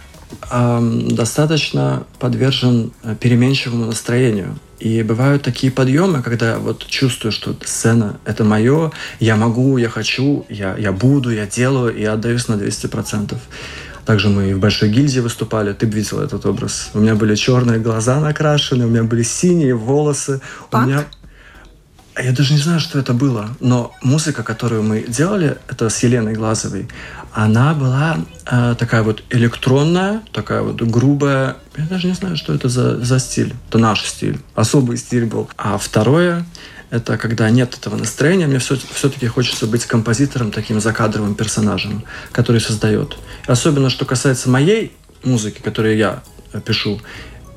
достаточно 0.52 2.06
подвержен 2.20 2.92
э, 3.04 3.16
переменчивому 3.20 3.86
настроению. 3.86 4.60
И 4.80 5.04
бывают 5.04 5.44
такие 5.44 5.72
подъемы, 5.72 6.22
когда 6.22 6.58
вот 6.58 6.86
чувствую, 6.86 7.32
что 7.32 7.56
сцена— 7.66 8.20
это 8.26 8.44
мое, 8.44 8.92
я 9.20 9.36
могу, 9.36 9.78
я 9.78 9.90
хочу, 9.90 10.46
я, 10.50 10.76
я 10.78 10.92
буду, 10.92 11.32
я 11.32 11.46
делаю, 11.46 11.96
и 11.96 12.04
отдаюсь 12.04 12.48
на 12.48 12.54
200%. 12.54 13.38
Также 14.06 14.30
мы 14.30 14.52
и 14.52 14.54
в 14.54 14.60
Большой 14.60 14.90
гильдии 14.90 15.20
выступали. 15.20 15.74
Ты 15.74 15.86
видел 15.86 16.20
этот 16.20 16.46
образ. 16.46 16.90
У 16.94 17.00
меня 17.00 17.16
были 17.16 17.36
черные 17.36 17.80
глаза 17.80 18.20
накрашены, 18.20 18.86
у 18.86 18.90
меня 18.90 19.04
были 19.04 19.24
синие 19.24 19.76
волосы. 19.76 20.42
Пак? 20.70 20.84
У 20.84 20.88
меня 20.88 21.06
я 22.22 22.34
даже 22.34 22.54
не 22.54 22.60
знаю, 22.60 22.80
что 22.80 23.00
это 23.00 23.14
было, 23.14 23.50
но 23.60 23.94
музыка, 24.02 24.44
которую 24.44 24.84
мы 24.84 25.06
делали, 25.08 25.58
это 25.70 25.90
с 25.90 26.04
Еленой 26.04 26.34
Глазовой, 26.34 26.90
она 27.34 27.74
была 27.74 28.18
э, 28.46 28.76
такая 28.78 29.04
вот 29.04 29.24
электронная, 29.30 30.22
такая 30.34 30.62
вот 30.62 30.82
грубая. 30.82 31.56
Я 31.78 31.86
даже 31.86 32.08
не 32.08 32.14
знаю, 32.14 32.36
что 32.36 32.54
это 32.54 32.68
за, 32.68 33.00
за 33.00 33.20
стиль. 33.20 33.54
Это 33.70 33.78
наш 33.78 34.04
стиль, 34.04 34.40
особый 34.56 34.98
стиль 34.98 35.26
был. 35.26 35.50
А 35.58 35.78
второе, 35.78 36.46
это 36.90 37.18
когда 37.18 37.50
нет 37.50 37.76
этого 37.76 37.96
настроения, 37.96 38.48
мне 38.48 38.60
все, 38.60 38.78
все-таки 38.94 39.28
хочется 39.28 39.68
быть 39.68 39.86
композитором, 39.86 40.52
таким 40.52 40.80
закадровым 40.80 41.36
персонажем, 41.36 42.04
который 42.32 42.62
создает. 42.62 43.18
Особенно, 43.46 43.90
что 43.90 44.06
касается 44.06 44.50
моей 44.50 44.94
музыки, 45.24 45.62
которую 45.62 45.98
я 45.98 46.24
пишу, 46.66 47.00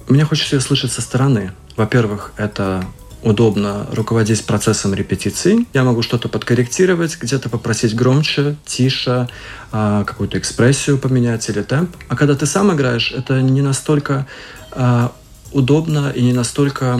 мне 0.08 0.24
хочется 0.24 0.56
ее 0.56 0.60
слышать 0.60 0.92
со 0.92 1.00
стороны. 1.00 1.52
Во-первых, 1.76 2.32
это 2.36 2.84
удобно 3.22 3.86
руководить 3.92 4.44
процессом 4.44 4.94
репетиций. 4.94 5.66
Я 5.72 5.84
могу 5.84 6.02
что-то 6.02 6.28
подкорректировать, 6.28 7.16
где-то 7.18 7.48
попросить 7.48 7.94
громче, 7.94 8.56
тише, 8.66 9.28
а, 9.70 10.04
какую-то 10.04 10.38
экспрессию 10.38 10.98
поменять 10.98 11.48
или 11.48 11.62
темп. 11.62 11.96
А 12.08 12.16
когда 12.16 12.34
ты 12.34 12.46
сам 12.46 12.74
играешь, 12.74 13.12
это 13.12 13.40
не 13.40 13.62
настолько 13.62 14.26
а, 14.72 15.12
удобно 15.52 16.10
и 16.14 16.22
не 16.22 16.32
настолько 16.32 16.98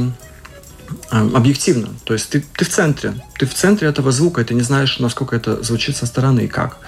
объективно. 1.10 1.88
То 2.04 2.14
есть 2.14 2.30
ты, 2.30 2.44
ты 2.56 2.64
в 2.64 2.68
центре. 2.68 3.14
Ты 3.38 3.46
в 3.46 3.54
центре 3.54 3.88
этого 3.88 4.12
звука, 4.12 4.40
и 4.40 4.44
ты 4.44 4.54
не 4.54 4.62
знаешь, 4.62 4.98
насколько 4.98 5.36
это 5.36 5.62
звучит 5.62 5.96
со 5.96 6.06
стороны 6.06 6.40
и 6.40 6.48
как. 6.48 6.78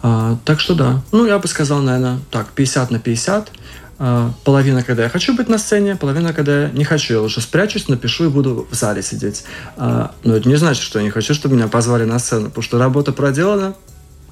так 0.00 0.60
что 0.60 0.74
да. 0.74 1.02
Ну, 1.12 1.26
я 1.26 1.38
бы 1.38 1.48
сказал, 1.48 1.80
наверное, 1.80 2.18
так, 2.30 2.48
50 2.48 2.90
на 2.90 2.98
50. 2.98 3.52
А, 4.02 4.32
половина, 4.44 4.82
когда 4.82 5.02
я 5.02 5.08
хочу 5.10 5.36
быть 5.36 5.50
на 5.50 5.58
сцене, 5.58 5.94
половина, 5.94 6.32
когда 6.32 6.62
я 6.62 6.70
не 6.70 6.84
хочу. 6.84 7.12
Я 7.12 7.20
лучше 7.20 7.42
спрячусь, 7.42 7.86
напишу 7.86 8.24
и 8.24 8.28
буду 8.28 8.66
в 8.70 8.74
зале 8.74 9.02
сидеть. 9.02 9.44
А, 9.76 10.12
но 10.24 10.36
это 10.36 10.48
не 10.48 10.56
значит, 10.56 10.82
что 10.82 10.98
я 10.98 11.04
не 11.04 11.10
хочу, 11.10 11.34
чтобы 11.34 11.56
меня 11.56 11.68
позвали 11.68 12.04
на 12.04 12.18
сцену, 12.18 12.46
потому 12.46 12.62
что 12.62 12.78
работа 12.78 13.12
проделана, 13.12 13.74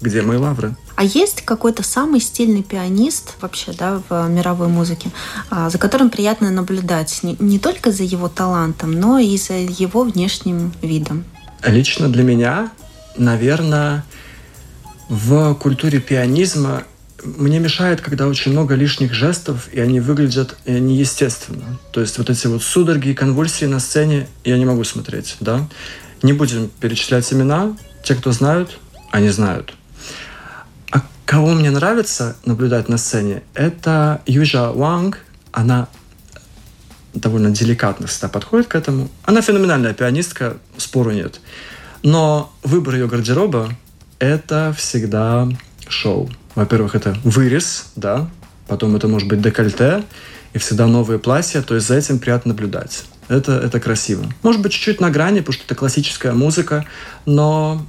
где 0.00 0.22
мои 0.22 0.36
лавры? 0.36 0.76
А 0.96 1.04
есть 1.04 1.42
какой-то 1.42 1.82
самый 1.82 2.20
стильный 2.20 2.62
пианист 2.62 3.34
вообще, 3.40 3.72
да, 3.72 4.02
в 4.08 4.28
мировой 4.28 4.68
музыке, 4.68 5.10
а, 5.50 5.70
за 5.70 5.78
которым 5.78 6.10
приятно 6.10 6.50
наблюдать 6.50 7.20
не, 7.22 7.36
не 7.38 7.58
только 7.58 7.92
за 7.92 8.04
его 8.04 8.28
талантом, 8.28 8.92
но 8.92 9.18
и 9.18 9.36
за 9.36 9.54
его 9.54 10.02
внешним 10.04 10.72
видом? 10.82 11.24
Лично 11.64 12.08
для 12.08 12.22
меня, 12.22 12.70
наверное, 13.16 14.04
в 15.08 15.54
культуре 15.54 16.00
пианизма 16.00 16.84
мне 17.24 17.58
мешает, 17.58 18.00
когда 18.00 18.26
очень 18.26 18.52
много 18.52 18.74
лишних 18.74 19.12
жестов, 19.12 19.68
и 19.72 19.80
они 19.80 20.00
выглядят 20.00 20.56
неестественно. 20.66 21.78
То 21.92 22.00
есть 22.00 22.18
вот 22.18 22.30
эти 22.30 22.46
вот 22.46 22.62
судороги 22.62 23.08
и 23.08 23.14
конвульсии 23.14 23.64
на 23.64 23.80
сцене 23.80 24.28
я 24.44 24.56
не 24.58 24.64
могу 24.64 24.84
смотреть, 24.84 25.36
да. 25.40 25.68
Не 26.22 26.32
будем 26.32 26.70
перечислять 26.80 27.32
имена. 27.32 27.76
Те, 28.04 28.14
кто 28.14 28.32
знают, 28.32 28.78
они 29.10 29.30
знают. 29.30 29.74
Кого 31.28 31.48
мне 31.48 31.70
нравится 31.70 32.36
наблюдать 32.46 32.88
на 32.88 32.96
сцене, 32.96 33.42
это 33.52 34.22
Южа 34.24 34.72
Ванг. 34.72 35.18
Она 35.52 35.88
довольно 37.12 37.50
деликатно 37.50 38.06
всегда 38.06 38.28
подходит 38.28 38.68
к 38.68 38.74
этому. 38.74 39.10
Она 39.24 39.42
феноменальная 39.42 39.92
пианистка, 39.92 40.56
спору 40.78 41.10
нет. 41.10 41.42
Но 42.02 42.50
выбор 42.62 42.94
ее 42.94 43.08
гардероба– 43.08 43.68
это 44.18 44.74
всегда 44.74 45.46
шоу. 45.86 46.30
Во-первых, 46.54 46.94
это 46.94 47.14
вырез, 47.24 47.88
да, 47.94 48.30
потом 48.66 48.96
это 48.96 49.06
может 49.06 49.28
быть 49.28 49.42
декольте, 49.42 50.04
и 50.54 50.58
всегда 50.58 50.86
новые 50.86 51.18
платья, 51.18 51.60
то 51.60 51.74
есть 51.74 51.88
за 51.88 51.96
этим 51.96 52.20
приятно 52.20 52.54
наблюдать. 52.54 53.04
Это, 53.28 53.52
это 53.52 53.78
красиво. 53.80 54.24
Может 54.42 54.62
быть, 54.62 54.72
чуть-чуть 54.72 54.98
на 54.98 55.10
грани, 55.10 55.40
потому 55.40 55.52
что 55.52 55.64
это 55.66 55.74
классическая 55.74 56.32
музыка, 56.32 56.86
но 57.26 57.86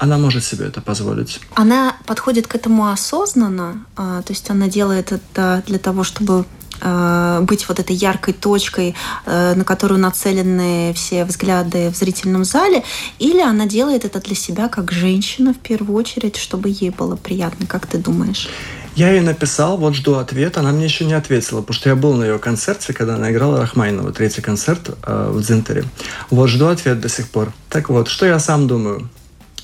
она 0.00 0.16
может 0.16 0.42
себе 0.44 0.66
это 0.66 0.80
позволить. 0.80 1.40
Она 1.54 1.94
подходит 2.06 2.46
к 2.46 2.54
этому 2.54 2.88
осознанно, 2.88 3.84
а, 3.96 4.22
то 4.22 4.32
есть 4.32 4.48
она 4.50 4.66
делает 4.66 5.12
это 5.12 5.62
для 5.66 5.78
того, 5.78 6.04
чтобы 6.04 6.46
а, 6.80 7.42
быть 7.42 7.68
вот 7.68 7.78
этой 7.80 7.94
яркой 7.94 8.32
точкой, 8.32 8.94
а, 9.26 9.54
на 9.54 9.62
которую 9.64 10.00
нацелены 10.00 10.94
все 10.94 11.26
взгляды 11.26 11.90
в 11.90 11.96
зрительном 11.96 12.44
зале, 12.44 12.82
или 13.18 13.42
она 13.42 13.66
делает 13.66 14.06
это 14.06 14.20
для 14.20 14.34
себя 14.34 14.68
как 14.68 14.90
женщина 14.90 15.52
в 15.52 15.58
первую 15.58 15.98
очередь, 15.98 16.36
чтобы 16.36 16.70
ей 16.70 16.88
было 16.88 17.16
приятно, 17.16 17.66
как 17.66 17.86
ты 17.86 17.98
думаешь? 17.98 18.48
Я 18.96 19.10
ей 19.10 19.20
написал, 19.20 19.76
вот 19.76 19.94
жду 19.94 20.14
ответа, 20.14 20.60
она 20.60 20.72
мне 20.72 20.84
еще 20.84 21.04
не 21.04 21.12
ответила, 21.12 21.60
потому 21.60 21.74
что 21.74 21.90
я 21.90 21.94
был 21.94 22.14
на 22.14 22.24
ее 22.24 22.38
концерте, 22.38 22.94
когда 22.94 23.16
она 23.16 23.30
играла 23.30 23.60
Рахмайнова, 23.60 24.12
третий 24.12 24.40
концерт 24.40 24.96
э, 25.02 25.30
в 25.30 25.42
Дзинтере. 25.42 25.84
Вот 26.30 26.48
жду 26.48 26.68
ответ 26.68 27.00
до 27.00 27.08
сих 27.10 27.28
пор. 27.28 27.52
Так 27.68 27.90
вот, 27.90 28.08
что 28.08 28.24
я 28.24 28.38
сам 28.38 28.66
думаю? 28.66 29.08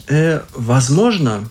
Э, 0.08 0.42
возможно, 0.54 1.48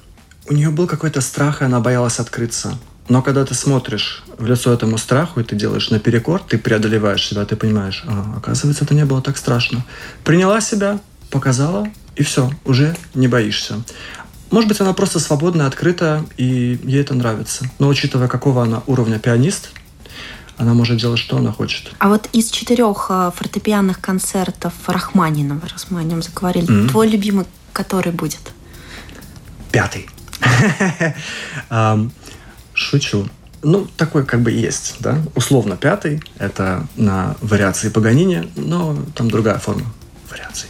у 0.47 0.53
нее 0.53 0.69
был 0.69 0.87
какой-то 0.87 1.21
страх, 1.21 1.61
и 1.61 1.65
она 1.65 1.79
боялась 1.79 2.19
открыться. 2.19 2.77
Но 3.07 3.21
когда 3.21 3.45
ты 3.45 3.53
смотришь 3.53 4.23
в 4.37 4.45
лицо 4.45 4.73
этому 4.73 4.97
страху, 4.97 5.39
и 5.39 5.43
ты 5.43 5.55
делаешь 5.55 5.91
наперекор, 5.91 6.41
ты 6.41 6.57
преодолеваешь 6.57 7.27
себя, 7.27 7.45
ты 7.45 7.55
понимаешь, 7.55 8.03
а, 8.07 8.35
оказывается, 8.37 8.83
это 8.83 8.95
не 8.95 9.05
было 9.05 9.21
так 9.21 9.37
страшно. 9.37 9.85
Приняла 10.23 10.59
себя, 10.59 10.99
показала, 11.29 11.87
и 12.15 12.23
все, 12.23 12.49
уже 12.65 12.95
не 13.13 13.27
боишься. 13.27 13.75
Может 14.49 14.69
быть, 14.69 14.81
она 14.81 14.93
просто 14.93 15.19
свободная, 15.19 15.67
открыта, 15.67 16.25
и 16.37 16.79
ей 16.83 17.01
это 17.01 17.13
нравится. 17.13 17.65
Но 17.77 17.89
учитывая, 17.89 18.27
какого 18.27 18.63
она 18.63 18.81
уровня 18.87 19.19
пианист, 19.19 19.71
она 20.57 20.73
может 20.73 20.97
делать, 20.97 21.19
что 21.19 21.37
она 21.37 21.51
хочет. 21.51 21.91
А 21.99 22.09
вот 22.09 22.29
из 22.31 22.49
четырех 22.49 23.07
э, 23.09 23.31
фортепианных 23.35 23.99
концертов 23.99 24.73
Рахманинова, 24.87 25.61
раз 25.67 25.87
мы 25.89 25.99
о 25.99 26.03
нем 26.03 26.23
заговорили, 26.23 26.67
mm-hmm. 26.67 26.89
твой 26.89 27.09
любимый 27.09 27.45
который 27.75 28.13
будет? 28.13 28.39
Пятый. 29.71 30.07
Шучу. 32.73 33.27
Ну, 33.61 33.87
такой 33.97 34.25
как 34.25 34.41
бы 34.41 34.51
есть, 34.51 34.95
да. 34.99 35.17
Условно 35.35 35.75
пятый. 35.75 36.21
Это 36.37 36.87
на 36.95 37.35
вариации 37.41 37.89
Паганини, 37.89 38.49
но 38.55 38.97
там 39.15 39.29
другая 39.29 39.59
форма 39.59 39.93
вариаций. 40.31 40.69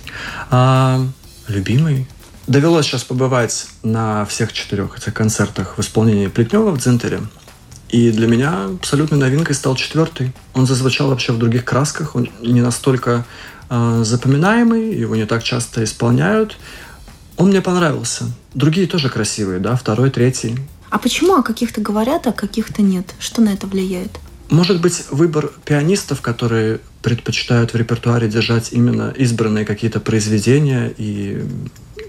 Любимый? 1.48 2.08
Довелось 2.48 2.86
сейчас 2.88 3.04
побывать 3.04 3.68
на 3.84 4.26
всех 4.26 4.54
четырех 4.54 4.98
этих 4.98 5.14
концертах 5.14 5.78
в 5.78 5.82
исполнении 5.82 6.28
Плетнева 6.28 6.72
в 6.72 6.78
Дзентере. 6.80 7.22
И 7.90 8.12
для 8.12 8.28
меня 8.28 8.66
абсолютной 8.66 9.20
новинкой 9.20 9.56
стал 9.56 9.76
четвертый. 9.76 10.34
Он 10.54 10.66
зазвучал 10.66 11.10
вообще 11.10 11.34
в 11.34 11.38
других 11.38 11.66
красках, 11.66 12.16
он 12.16 12.30
не 12.42 12.62
настолько 12.62 13.26
э, 13.70 14.02
запоминаемый, 14.04 14.96
его 14.96 15.16
не 15.16 15.26
так 15.26 15.44
часто 15.44 15.84
исполняют. 15.84 16.58
Он 17.38 17.50
мне 17.50 17.62
понравился. 17.62 18.26
Другие 18.54 18.88
тоже 18.88 19.10
красивые, 19.10 19.60
да, 19.60 19.76
второй, 19.76 20.10
третий. 20.10 20.58
А 20.90 20.98
почему 20.98 21.36
о 21.36 21.44
каких-то 21.44 21.82
говорят, 21.82 22.28
а 22.28 22.32
каких-то 22.32 22.82
нет? 22.82 23.14
Что 23.20 23.42
на 23.42 23.50
это 23.50 23.68
влияет? 23.68 24.12
Может 24.50 24.80
быть, 24.80 25.04
выбор 25.10 25.52
пианистов, 25.66 26.22
которые 26.22 26.80
предпочитают 27.02 27.74
в 27.74 27.76
репертуаре 27.76 28.28
держать 28.28 28.72
именно 28.72 29.14
избранные 29.18 29.66
какие-то 29.66 30.00
произведения. 30.00 30.94
И... 30.98 31.44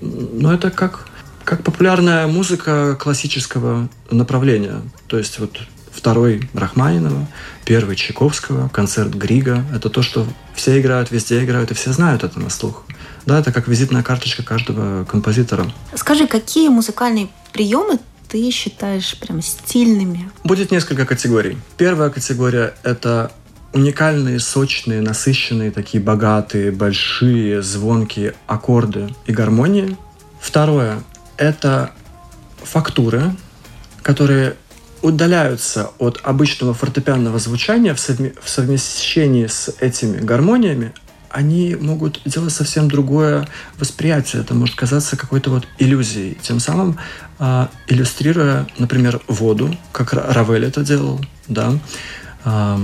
Ну, 0.01 0.53
это 0.53 0.71
как, 0.71 1.09
как 1.45 1.65
популярная 1.65 2.27
музыка 2.27 2.97
классического 3.01 3.89
направления. 4.11 4.83
То 5.07 5.19
есть 5.19 5.39
вот 5.39 5.59
второй 5.91 6.49
Рахманинова, 6.53 7.27
первый 7.65 7.97
Чайковского, 7.97 8.69
концерт 8.69 9.15
Грига. 9.15 9.65
Это 9.75 9.89
то, 9.89 10.03
что 10.03 10.27
все 10.55 10.79
играют, 10.79 11.11
везде 11.11 11.43
играют, 11.43 11.71
и 11.71 11.75
все 11.75 11.93
знают 11.93 12.23
это 12.23 12.39
на 12.39 12.51
слух. 12.51 12.85
Да, 13.27 13.41
это 13.41 13.53
как 13.53 13.67
визитная 13.67 14.03
карточка 14.03 14.43
каждого 14.45 15.05
композитора. 15.05 15.71
Скажи, 15.95 16.27
какие 16.29 16.69
музыкальные 16.69 17.29
приемы 17.53 17.99
ты 18.29 18.51
считаешь 18.51 19.19
прям 19.19 19.43
стильными? 19.43 20.31
Будет 20.45 20.71
несколько 20.71 21.05
категорий. 21.05 21.59
Первая 21.77 22.11
категория— 22.11 22.75
это 22.85 23.33
уникальные, 23.73 24.41
сочные, 24.41 25.01
насыщенные, 25.01 25.71
такие 25.71 26.03
богатые, 26.03 26.71
большие, 26.71 27.63
звонкие 27.63 28.35
аккорды 28.47 29.15
и 29.27 29.33
гармонии. 29.33 29.97
Второе— 30.41 31.03
это 31.37 31.91
фактуры, 32.63 33.35
которые 34.03 34.57
удаляются 35.03 35.91
от 35.99 36.21
обычного 36.23 36.75
фортепианного 36.75 37.39
звучания 37.39 37.95
в, 37.95 38.01
совмещении 38.01 39.47
с 39.47 39.75
этими 39.81 40.19
гармониями, 40.19 40.95
они 41.31 41.77
могут 41.79 42.21
делать 42.25 42.53
совсем 42.53 42.89
другое 42.89 43.49
восприятие. 43.79 44.43
Это 44.43 44.55
может 44.55 44.75
казаться 44.75 45.17
какой-то 45.17 45.51
вот 45.51 45.67
иллюзией. 45.79 46.37
Тем 46.41 46.61
самым 46.61 46.99
э, 47.39 47.67
иллюстрируя, 47.89 48.67
например, 48.79 49.21
воду, 49.29 49.77
как 49.93 50.13
Равель 50.13 50.65
это 50.65 50.83
делал, 50.83 51.21
да, 51.49 51.79
э, 52.45 52.79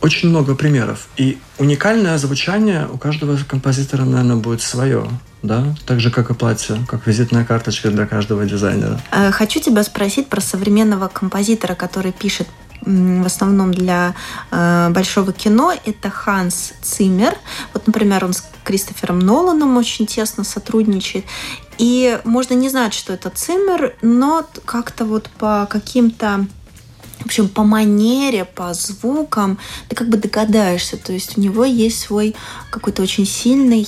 очень 0.00 0.30
много 0.30 0.54
примеров. 0.54 1.06
И 1.16 1.38
уникальное 1.58 2.18
звучание 2.18 2.88
у 2.92 2.98
каждого 2.98 3.38
композитора, 3.48 4.04
наверное, 4.04 4.36
будет 4.36 4.60
свое. 4.60 5.08
Да, 5.42 5.74
так 5.86 5.98
же, 5.98 6.12
как 6.12 6.30
и 6.30 6.34
платье, 6.34 6.76
как 6.86 7.04
визитная 7.04 7.44
карточка 7.44 7.90
для 7.90 8.06
каждого 8.06 8.44
дизайнера. 8.44 9.00
Э, 9.10 9.32
хочу 9.32 9.58
тебя 9.58 9.82
спросить 9.82 10.28
про 10.28 10.40
современного 10.40 11.08
композитора, 11.08 11.74
который 11.74 12.12
пишет 12.12 12.46
в 12.84 13.26
основном 13.26 13.72
для 13.72 14.14
э, 14.50 14.90
большого 14.90 15.32
кино, 15.32 15.72
это 15.84 16.10
Ханс 16.10 16.72
Циммер. 16.82 17.36
Вот, 17.72 17.86
например, 17.86 18.24
он 18.24 18.32
с 18.32 18.44
Кристофером 18.64 19.18
Ноланом 19.18 19.76
очень 19.76 20.06
тесно 20.06 20.44
сотрудничает. 20.44 21.24
И 21.78 22.18
можно 22.24 22.54
не 22.54 22.68
знать, 22.68 22.94
что 22.94 23.12
это 23.12 23.30
Циммер, 23.30 23.94
но 24.02 24.46
как-то 24.64 25.04
вот 25.04 25.28
по 25.38 25.66
каким-то 25.70 26.46
в 27.18 27.26
общем, 27.26 27.48
по 27.48 27.62
манере, 27.62 28.44
по 28.44 28.74
звукам 28.74 29.58
ты 29.88 29.94
как 29.94 30.08
бы 30.08 30.16
догадаешься. 30.16 30.96
То 30.96 31.12
есть 31.12 31.38
у 31.38 31.40
него 31.40 31.64
есть 31.64 32.00
свой 32.00 32.34
какой-то 32.70 33.00
очень 33.02 33.26
сильный 33.26 33.86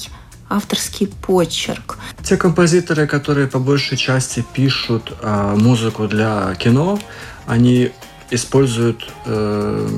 авторский 0.49 1.09
почерк. 1.09 1.99
Те 2.23 2.37
композиторы, 2.37 3.09
которые 3.09 3.49
по 3.49 3.59
большей 3.59 3.97
части 3.97 4.45
пишут 4.53 5.13
э, 5.21 5.55
музыку 5.57 6.07
для 6.07 6.55
кино, 6.55 6.99
они 7.47 7.91
используют 8.35 9.07
э, 9.27 9.89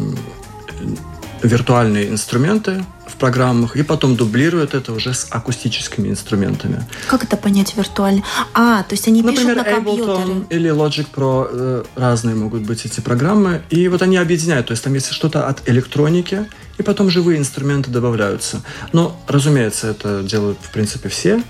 виртуальные 1.42 2.10
инструменты 2.10 2.84
в 3.06 3.16
программах 3.16 3.76
и 3.76 3.82
потом 3.82 4.16
дублируют 4.16 4.74
это 4.74 4.92
уже 4.92 5.14
с 5.14 5.28
акустическими 5.30 6.08
инструментами. 6.08 6.84
Как 7.08 7.24
это 7.24 7.36
понять 7.36 7.76
виртуально? 7.76 8.22
А, 8.52 8.82
то 8.82 8.92
есть 8.92 9.06
они 9.08 9.22
Например, 9.22 9.54
пишут 9.54 9.66
на 9.66 9.72
компьютере. 9.72 10.12
Ableton 10.12 10.46
или 10.50 10.70
Logic 10.70 11.06
Pro 11.14 11.48
э, 11.50 11.84
разные 11.94 12.34
могут 12.34 12.62
быть 12.62 12.84
эти 12.84 13.00
программы, 13.00 13.62
и 13.70 13.88
вот 13.88 14.02
они 14.02 14.16
объединяют. 14.16 14.66
То 14.66 14.72
есть 14.72 14.84
там 14.84 14.94
есть 14.94 15.10
что-то 15.12 15.46
от 15.46 15.68
электроники, 15.68 16.46
и 16.78 16.82
потом 16.82 17.08
живые 17.08 17.38
инструменты 17.38 17.90
добавляются. 17.90 18.62
Но, 18.92 19.18
разумеется, 19.26 19.88
это 19.88 20.22
делают 20.22 20.58
в 20.60 20.70
принципе 20.70 21.08
все 21.08 21.42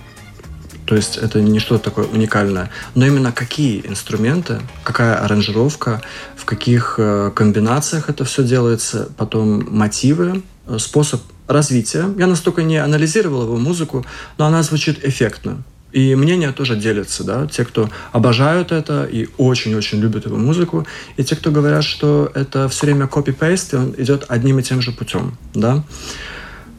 то 0.86 0.94
есть 0.94 1.16
это 1.16 1.40
не 1.40 1.58
что-то 1.58 1.84
такое 1.84 2.06
уникальное. 2.06 2.70
Но 2.94 3.06
именно 3.06 3.32
какие 3.32 3.86
инструменты, 3.86 4.60
какая 4.84 5.16
аранжировка, 5.16 6.00
в 6.36 6.44
каких 6.44 6.94
э, 6.98 7.30
комбинациях 7.34 8.08
это 8.08 8.24
все 8.24 8.44
делается, 8.44 9.08
потом 9.16 9.66
мотивы, 9.68 10.42
э, 10.66 10.78
способ 10.78 11.20
развития. 11.48 12.08
Я 12.16 12.26
настолько 12.26 12.62
не 12.62 12.76
анализировал 12.76 13.42
его 13.42 13.56
музыку, 13.56 14.06
но 14.38 14.46
она 14.46 14.62
звучит 14.62 15.04
эффектно. 15.04 15.62
И 15.92 16.14
мнения 16.14 16.52
тоже 16.52 16.76
делятся, 16.76 17.24
да, 17.24 17.46
те, 17.46 17.64
кто 17.64 17.88
обожают 18.12 18.70
это 18.70 19.04
и 19.04 19.28
очень-очень 19.38 19.98
любят 19.98 20.26
его 20.26 20.36
музыку, 20.36 20.86
и 21.16 21.24
те, 21.24 21.36
кто 21.36 21.50
говорят, 21.50 21.84
что 21.84 22.30
это 22.34 22.68
все 22.68 22.86
время 22.86 23.06
копи-пейст, 23.06 23.72
и 23.72 23.76
он 23.76 23.94
идет 23.96 24.26
одним 24.28 24.58
и 24.58 24.62
тем 24.62 24.82
же 24.82 24.92
путем, 24.92 25.38
да. 25.54 25.84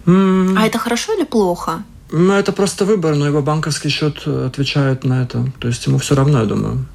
А 0.06 0.66
это 0.66 0.78
хорошо 0.78 1.14
или 1.14 1.26
плохо? 1.26 1.84
Ну, 2.12 2.34
это 2.34 2.52
просто 2.52 2.86
выбор, 2.86 3.16
но 3.16 3.28
его 3.28 3.42
банковский 3.42 3.90
счет 3.90 4.24
э, 4.26 4.48
отвечает 4.48 5.04
на 5.04 5.24
это. 5.24 5.52
То 5.60 5.68
есть 5.68 5.86
ему 5.88 5.98
все 5.98 6.16
равно, 6.16 6.40
я 6.40 6.46
думаю. 6.46 6.86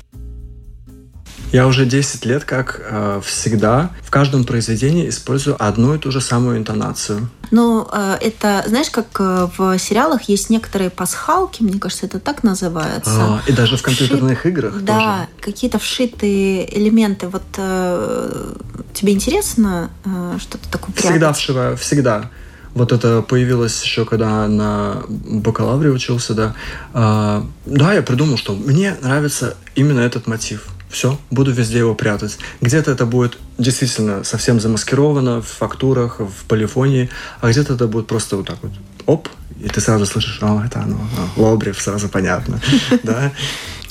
Я 1.53 1.67
уже 1.67 1.85
10 1.85 2.25
лет, 2.25 2.45
как 2.45 2.81
э, 2.83 3.21
всегда, 3.23 3.91
в 4.03 4.11
каждом 4.11 4.45
произведении 4.45 5.11
использую 5.11 5.63
одну 5.63 5.95
и 5.95 5.99
ту 5.99 6.11
же 6.11 6.23
самую 6.23 6.57
интонацию. 6.57 7.29
Но 7.51 7.91
э, 7.93 8.17
это, 8.23 8.65
знаешь, 8.67 8.89
как 8.89 9.09
э, 9.19 9.49
в 9.59 9.79
сериалах 9.79 10.23
есть 10.31 10.49
некоторые 10.49 10.89
пасхалки, 10.89 11.63
мне 11.63 11.79
кажется, 11.79 12.07
это 12.07 12.19
так 12.21 12.43
называется. 12.43 13.13
А, 13.13 13.43
и 13.47 13.53
даже 13.53 13.77
в 13.77 13.83
компьютерных 13.83 14.41
Вшит... 14.41 14.53
играх 14.53 14.81
Да, 14.81 14.95
тоже. 14.95 15.53
какие-то 15.53 15.79
вшитые 15.79 16.79
элементы. 16.79 17.29
Вот 17.29 17.43
э, 17.59 18.55
тебе 18.95 19.13
интересно 19.13 19.91
э, 20.07 20.39
что-то 20.41 20.67
такое 20.71 20.95
прятать? 20.95 21.11
Всегда 21.11 21.33
вшиваю, 21.35 21.77
всегда. 21.77 22.31
Вот 22.75 22.93
это 22.93 23.23
появилось 23.23 23.83
еще, 23.83 24.05
когда 24.05 24.49
на 24.49 25.03
бакалавре 25.09 25.91
учился, 25.91 26.35
да. 26.35 26.55
А, 26.95 27.47
да, 27.67 27.93
я 27.95 28.03
придумал, 28.03 28.37
что 28.39 28.55
мне 28.55 28.97
нравится 29.03 29.57
именно 29.75 30.01
этот 30.01 30.27
мотив. 30.27 30.69
все, 30.93 31.19
буду 31.31 31.53
везде 31.53 31.79
его 31.79 31.95
прятать. 31.95 32.39
Где-то 32.61 32.91
это 32.91 33.07
будет 33.07 33.39
действительно 33.59 34.25
совсем 34.25 34.61
замаскировано 34.61 35.41
в 35.41 35.49
фактурах, 35.49 36.21
в 36.21 36.45
полифонии, 36.47 37.09
а 37.41 37.51
где-то 37.51 37.75
это 37.75 37.87
будет 37.89 38.07
просто 38.07 38.37
вот 38.37 38.47
так 38.47 38.59
вот, 38.63 38.73
оп, 39.07 39.29
и 39.61 39.69
ты 39.69 39.81
сразу 39.81 40.07
слышишь, 40.07 40.39
о, 40.43 40.63
это 40.65 40.81
оно, 40.81 41.01
Лобрев, 41.37 41.81
сразу 41.81 42.09
понятно, 42.09 42.61
да. 43.03 43.33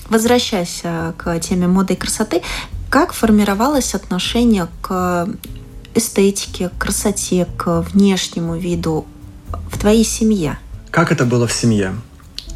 Возвращаясь 0.09 0.83
к 1.17 1.39
теме 1.39 1.67
моды 1.67 1.93
и 1.93 1.97
красоты, 1.97 2.41
как 2.89 3.13
формировалось 3.13 3.95
отношение 3.95 4.67
к 4.81 5.27
эстетике, 5.95 6.69
к 6.69 6.77
красоте, 6.77 7.47
к 7.57 7.81
внешнему 7.81 8.57
виду 8.57 9.05
в 9.69 9.77
твоей 9.77 10.03
семье? 10.03 10.57
Как 10.89 11.11
это 11.11 11.25
было 11.25 11.47
в 11.47 11.53
семье? 11.53 11.93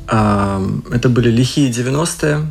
Это 0.08 1.10
были 1.10 1.30
лихие 1.32 1.72
90-е, 1.72 2.46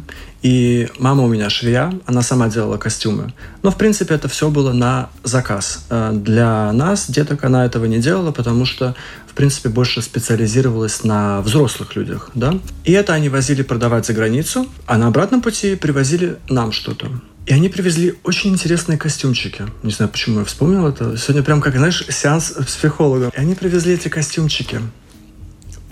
и 0.44 0.88
мама 0.98 1.22
у 1.22 1.28
меня 1.28 1.48
швея, 1.48 1.90
она 2.04 2.20
сама 2.20 2.48
делала 2.48 2.76
костюмы. 2.76 3.32
Но, 3.62 3.70
в 3.70 3.76
принципе, 3.76 4.14
это 4.14 4.28
все 4.28 4.50
было 4.50 4.74
на 4.74 5.08
заказ. 5.22 5.86
А, 5.88 6.12
для 6.12 6.70
нас, 6.72 7.08
деток, 7.08 7.44
она 7.44 7.64
этого 7.64 7.86
не 7.86 7.98
делала, 7.98 8.30
потому 8.30 8.66
что, 8.66 8.94
в 9.26 9.32
принципе, 9.32 9.70
больше 9.70 10.02
специализировалась 10.02 11.02
на 11.02 11.40
взрослых 11.40 11.96
людях. 11.96 12.30
Да? 12.34 12.58
И 12.84 12.92
это 12.92 13.14
они 13.14 13.30
возили 13.30 13.62
продавать 13.62 14.04
за 14.04 14.12
границу, 14.12 14.66
а 14.84 14.98
на 14.98 15.06
обратном 15.06 15.40
пути 15.40 15.76
привозили 15.76 16.36
нам 16.50 16.72
что-то. 16.72 17.08
И 17.46 17.52
они 17.52 17.68
привезли 17.68 18.14
очень 18.24 18.50
интересные 18.50 18.96
костюмчики. 18.96 19.64
Не 19.82 19.92
знаю, 19.92 20.10
почему 20.10 20.40
я 20.40 20.44
вспомнил 20.44 20.86
это. 20.86 21.16
Сегодня 21.18 21.42
прям 21.42 21.60
как, 21.60 21.76
знаешь, 21.76 22.04
сеанс 22.08 22.54
с 22.56 22.76
психологом. 22.76 23.30
И 23.30 23.38
они 23.38 23.54
привезли 23.54 23.94
эти 23.94 24.08
костюмчики. 24.08 24.80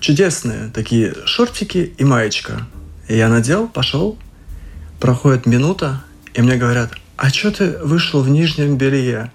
Чудесные 0.00 0.70
такие 0.72 1.14
шортики 1.26 1.94
и 1.96 2.04
маечка. 2.04 2.66
И 3.08 3.16
я 3.16 3.28
надел, 3.28 3.68
пошел, 3.68 4.18
Проходит 5.02 5.46
минута, 5.46 6.04
и 6.32 6.42
мне 6.42 6.54
говорят, 6.54 6.92
а 7.16 7.28
что 7.28 7.50
ты 7.50 7.76
вышел 7.78 8.22
в 8.22 8.28
нижнем 8.28 8.76
белье? 8.76 9.32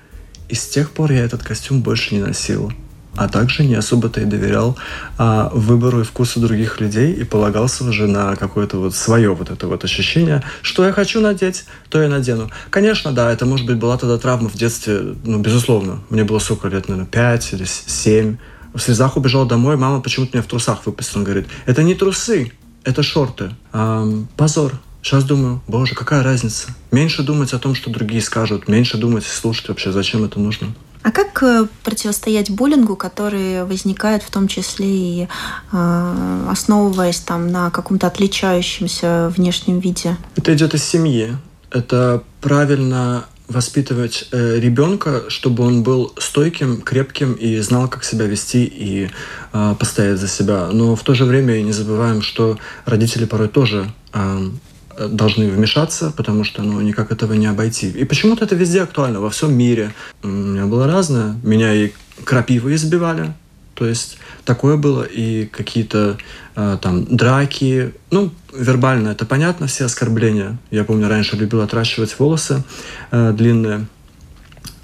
И 0.48 0.56
с 0.56 0.66
тех 0.66 0.92
пор 0.92 1.12
я 1.12 1.26
этот 1.26 1.44
костюм 1.44 1.82
больше 1.82 2.16
не 2.16 2.22
носил. 2.22 2.72
А 3.18 3.28
также 3.28 3.64
не 3.64 3.76
особо-то 3.76 4.22
и 4.22 4.26
доверял 4.26 4.78
а, 5.18 5.50
выбору 5.54 6.02
и 6.02 6.04
вкусу 6.04 6.40
других 6.40 6.80
людей 6.80 7.14
и 7.14 7.24
полагался 7.24 7.84
уже 7.84 8.08
на 8.08 8.36
какое-то 8.36 8.78
вот 8.78 8.96
свое 8.96 9.34
вот 9.34 9.50
это 9.50 9.68
вот 9.68 9.84
ощущение, 9.84 10.44
что 10.62 10.86
я 10.86 10.92
хочу 10.92 11.20
надеть, 11.20 11.66
то 11.90 12.02
я 12.02 12.10
надену. 12.10 12.50
Конечно, 12.70 13.12
да, 13.12 13.32
это, 13.32 13.46
может 13.46 13.66
быть, 13.66 13.78
была 13.78 13.98
тогда 13.98 14.18
травма 14.18 14.50
в 14.50 14.56
детстве, 14.56 15.16
ну, 15.24 15.40
безусловно. 15.40 16.00
Мне 16.10 16.24
было 16.24 16.40
сколько 16.40 16.68
лет, 16.68 16.88
наверное, 16.88 17.10
5 17.10 17.54
или 17.54 17.66
7. 17.66 18.38
В 18.74 18.80
слезах 18.80 19.18
убежал 19.18 19.46
домой, 19.46 19.78
мама 19.78 20.02
почему-то 20.02 20.38
меня 20.38 20.44
в 20.44 20.48
трусах 20.48 20.86
выпустила. 20.86 21.24
Говорит, 21.24 21.48
это 21.66 21.82
не 21.82 21.96
трусы, 21.96 22.52
это 22.84 23.02
шорты. 23.02 23.52
А, 23.74 24.08
позор. 24.36 24.80
Сейчас 25.02 25.24
думаю, 25.24 25.62
боже, 25.68 25.96
какая 25.96 26.22
разница? 26.22 26.70
Меньше 26.92 27.24
думать 27.24 27.54
о 27.54 27.60
том, 27.60 27.76
что 27.76 27.90
другие 27.90 28.22
скажут, 28.22 28.68
меньше 28.68 28.98
думать 28.98 29.24
и 29.24 29.30
слушать 29.30 29.70
вообще, 29.70 29.92
зачем 29.92 30.26
это 30.26 30.40
нужно. 30.40 30.74
А 31.08 31.12
как 31.12 31.42
э, 31.42 31.68
противостоять 31.86 32.50
буллингу, 32.50 32.98
который 32.98 33.64
возникает 33.64 34.24
в 34.24 34.30
том 34.30 34.50
числе 34.50 34.88
и 34.90 35.28
э, 35.72 36.48
основываясь 36.50 37.22
там 37.22 37.48
на 37.48 37.70
каком-то 37.70 38.08
отличающемся 38.08 39.32
внешнем 39.34 39.80
виде? 39.80 40.18
Это 40.36 40.54
идет 40.54 40.74
из 40.74 40.84
семьи. 40.84 41.38
Это 41.72 42.24
правильно 42.42 43.24
воспитывать 43.48 44.28
э, 44.34 44.60
ребенка, 44.60 45.24
чтобы 45.30 45.64
он 45.64 45.82
был 45.82 46.12
стойким, 46.18 46.82
крепким 46.82 47.36
и 47.36 47.58
знал, 47.60 47.88
как 47.88 48.04
себя 48.04 48.26
вести 48.26 48.66
и 48.66 49.10
э, 49.54 49.76
постоять 49.80 50.20
за 50.20 50.28
себя. 50.28 50.68
Но 50.74 50.98
в 50.98 51.04
то 51.04 51.14
же 51.14 51.24
время 51.24 51.62
не 51.62 51.72
забываем, 51.72 52.22
что 52.22 52.58
родители 52.84 53.24
порой 53.24 53.48
тоже 53.48 53.90
э, 54.12 54.50
должны 54.98 55.50
вмешаться, 55.50 56.12
потому 56.16 56.44
что 56.44 56.64
ну, 56.64 56.82
никак 56.82 57.12
этого 57.12 57.34
не 57.34 57.48
обойти. 57.48 57.90
И 57.90 58.04
почему-то 58.06 58.46
это 58.46 58.56
везде 58.56 58.82
актуально, 58.82 59.20
во 59.20 59.30
всем 59.30 59.54
мире. 59.54 59.94
У 60.24 60.28
меня 60.28 60.66
было 60.66 60.88
разное. 60.88 61.36
Меня 61.44 61.74
и 61.74 61.92
крапивы 62.24 62.74
избивали, 62.76 63.34
то 63.76 63.86
есть 63.86 64.18
такое 64.44 64.76
было, 64.76 65.04
и 65.04 65.46
какие-то 65.46 66.18
э, 66.56 66.78
там 66.82 67.06
драки. 67.06 67.94
Ну, 68.10 68.32
вербально 68.52 69.10
это 69.10 69.26
понятно, 69.26 69.68
все 69.68 69.86
оскорбления. 69.86 70.58
Я 70.72 70.84
помню, 70.84 71.08
раньше 71.08 71.36
любил 71.36 71.62
отращивать 71.62 72.18
волосы 72.18 72.64
э, 73.12 73.34
длинные. 73.34 73.86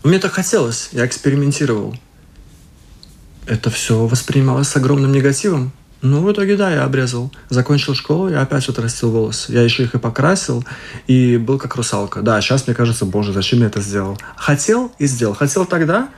Мне 0.04 0.20
так 0.20 0.34
хотелось, 0.34 0.90
я 0.92 1.06
экспериментировал. 1.06 1.96
Это 3.48 3.70
все 3.70 4.06
воспринималось 4.06 4.68
с 4.68 4.76
огромным 4.76 5.12
негативом. 5.12 5.72
Ну, 6.06 6.20
в 6.22 6.30
итоге, 6.30 6.58
да, 6.58 6.70
я 6.70 6.84
обрезал. 6.84 7.32
Закончил 7.48 7.96
школу, 7.96 8.28
я 8.28 8.42
опять 8.42 8.68
отрастил 8.68 9.10
волосы. 9.10 9.54
Я 9.54 9.62
еще 9.62 9.84
их 9.84 9.96
и 9.96 10.00
покрасил, 10.00 10.66
и 11.08 11.38
был 11.38 11.58
как 11.58 11.78
русалка. 11.78 12.22
Да, 12.22 12.42
сейчас 12.42 12.68
мне 12.68 12.76
кажется, 12.76 13.06
боже, 13.06 13.32
зачем 13.32 13.62
я 13.62 13.68
это 13.68 13.80
сделал? 13.80 14.18
Хотел 14.36 14.92
и 15.00 15.06
сделал. 15.06 15.34
Хотел 15.34 15.66
тогда, 15.66 16.10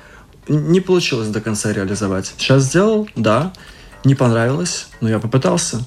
не 0.48 0.82
получилось 0.82 1.28
до 1.28 1.40
конца 1.40 1.72
реализовать. 1.72 2.34
Сейчас 2.36 2.64
сделал, 2.64 3.08
да, 3.16 3.54
не 4.04 4.16
понравилось, 4.16 4.88
но 5.02 5.10
я 5.10 5.20
попытался. 5.20 5.86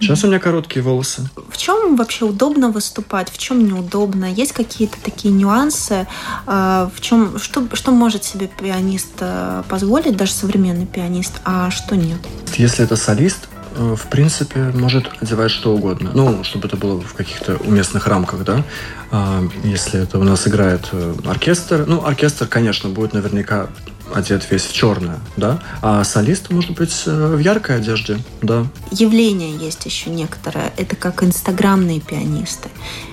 Сейчас 0.00 0.24
у 0.24 0.26
меня 0.26 0.38
короткие 0.38 0.82
волосы. 0.82 1.28
В 1.48 1.56
чем 1.56 1.96
вообще 1.96 2.24
удобно 2.24 2.70
выступать, 2.70 3.30
в 3.30 3.38
чем 3.38 3.66
неудобно? 3.66 4.30
Есть 4.30 4.52
какие-то 4.52 4.96
такие 5.02 5.32
нюансы? 5.32 6.06
Э, 6.46 6.88
в 6.94 7.00
чем, 7.00 7.38
что, 7.38 7.66
что 7.72 7.92
может 7.92 8.24
себе 8.24 8.48
пианист 8.48 9.12
э, 9.20 9.62
позволить, 9.68 10.16
даже 10.16 10.32
современный 10.32 10.86
пианист, 10.86 11.40
а 11.44 11.70
что 11.70 11.96
нет? 11.96 12.18
Если 12.56 12.84
это 12.84 12.96
солист, 12.96 13.48
э, 13.76 13.94
в 13.96 14.08
принципе, 14.08 14.72
может 14.74 15.10
одевать 15.20 15.50
что 15.50 15.74
угодно. 15.74 16.10
Ну, 16.12 16.44
чтобы 16.44 16.66
это 16.66 16.76
было 16.76 17.00
в 17.00 17.14
каких-то 17.14 17.56
уместных 17.56 18.06
рамках, 18.06 18.44
да. 18.44 18.64
А, 19.10 19.42
если 19.62 20.02
это 20.02 20.18
у 20.18 20.24
нас 20.24 20.46
играет 20.48 20.90
оркестр, 21.24 21.84
ну, 21.86 22.04
оркестр, 22.04 22.46
конечно, 22.46 22.88
будет 22.88 23.12
наверняка 23.12 23.68
одет 24.16 24.50
весь 24.50 24.62
в 24.62 24.72
черное, 24.72 25.18
да, 25.36 25.60
а 25.82 26.04
солист 26.04 26.50
может 26.50 26.72
быть 26.72 27.02
э, 27.06 27.34
в 27.36 27.38
яркой 27.38 27.76
одежде, 27.76 28.18
да. 28.42 28.66
Явление 28.90 29.56
есть 29.56 29.84
еще 29.86 30.10
некоторое. 30.10 30.72
Это 30.76 30.96
как 30.96 31.22
инстаграмные 31.22 32.00
пианисты, 32.00 32.68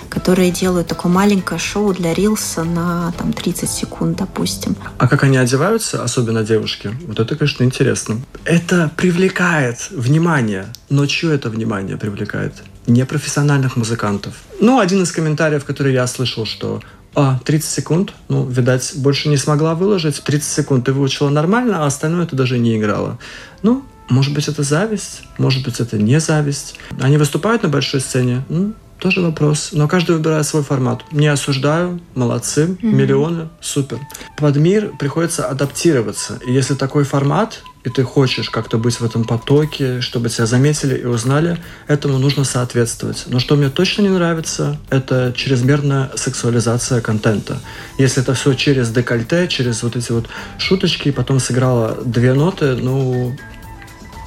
которые 0.09 0.51
делают 0.51 0.87
такое 0.87 1.11
маленькое 1.11 1.59
шоу 1.59 1.93
для 1.93 2.13
рилса 2.13 2.63
на 2.63 3.13
там 3.17 3.33
30 3.33 3.69
секунд, 3.69 4.17
допустим. 4.17 4.75
А 4.97 5.07
как 5.07 5.23
они 5.23 5.37
одеваются, 5.37 6.03
особенно 6.03 6.43
девушки, 6.43 6.91
вот 7.07 7.19
это, 7.19 7.35
конечно, 7.35 7.63
интересно. 7.63 8.21
Это 8.45 8.91
привлекает 8.95 9.89
внимание, 9.91 10.65
но 10.89 11.05
чье 11.05 11.33
это 11.33 11.49
внимание 11.49 11.97
привлекает? 11.97 12.53
непрофессиональных 12.87 13.77
музыкантов. 13.77 14.33
Ну, 14.59 14.79
один 14.79 15.03
из 15.03 15.11
комментариев, 15.11 15.65
который 15.65 15.93
я 15.93 16.07
слышал, 16.07 16.45
что 16.45 16.81
а, 17.15 17.39
30 17.43 17.69
секунд. 17.69 18.13
Ну, 18.29 18.45
видать, 18.45 18.93
больше 18.95 19.29
не 19.29 19.37
смогла 19.37 19.75
выложить. 19.75 20.21
30 20.23 20.47
секунд 20.47 20.85
ты 20.85 20.93
выучила 20.93 21.29
нормально, 21.29 21.83
а 21.83 21.87
остальное 21.87 22.25
ты 22.25 22.35
даже 22.35 22.57
не 22.57 22.77
играла. 22.77 23.17
Ну, 23.63 23.83
может 24.09 24.33
быть, 24.33 24.47
это 24.47 24.63
зависть, 24.63 25.23
может 25.37 25.63
быть, 25.63 25.79
это 25.79 25.97
не 25.97 26.19
зависть. 26.19 26.75
Они 26.99 27.17
выступают 27.17 27.63
на 27.63 27.69
большой 27.69 28.01
сцене, 28.01 28.43
ну, 28.49 28.73
тоже 28.99 29.21
вопрос. 29.21 29.69
Но 29.71 29.87
каждый 29.87 30.15
выбирает 30.15 30.45
свой 30.45 30.63
формат. 30.63 31.03
Не 31.11 31.27
осуждаю, 31.27 31.99
молодцы, 32.13 32.65
mm-hmm. 32.65 32.85
миллионы, 32.85 33.49
супер. 33.59 33.99
Под 34.37 34.57
мир 34.57 34.91
приходится 34.99 35.47
адаптироваться. 35.47 36.39
И 36.45 36.53
если 36.53 36.75
такой 36.75 37.03
формат, 37.03 37.63
и 37.83 37.89
ты 37.89 38.03
хочешь 38.03 38.49
как-то 38.49 38.77
быть 38.77 38.99
в 38.99 39.05
этом 39.05 39.23
потоке, 39.23 40.01
чтобы 40.01 40.29
тебя 40.29 40.45
заметили 40.45 40.97
и 40.97 41.05
узнали, 41.05 41.57
этому 41.87 42.19
нужно 42.19 42.43
соответствовать. 42.43 43.23
Но 43.27 43.39
что 43.39 43.55
мне 43.55 43.69
точно 43.69 44.03
не 44.03 44.09
нравится, 44.09 44.77
это 44.89 45.33
чрезмерная 45.35 46.11
сексуализация 46.15 47.01
контента. 47.01 47.59
Если 47.97 48.21
это 48.21 48.33
все 48.33 48.53
через 48.53 48.89
декольте, 48.89 49.47
через 49.47 49.83
вот 49.83 49.95
эти 49.95 50.11
вот 50.11 50.27
шуточки, 50.57 51.09
и 51.09 51.11
потом 51.11 51.39
сыграла 51.39 51.97
две 52.03 52.33
ноты, 52.33 52.75
ну... 52.75 53.35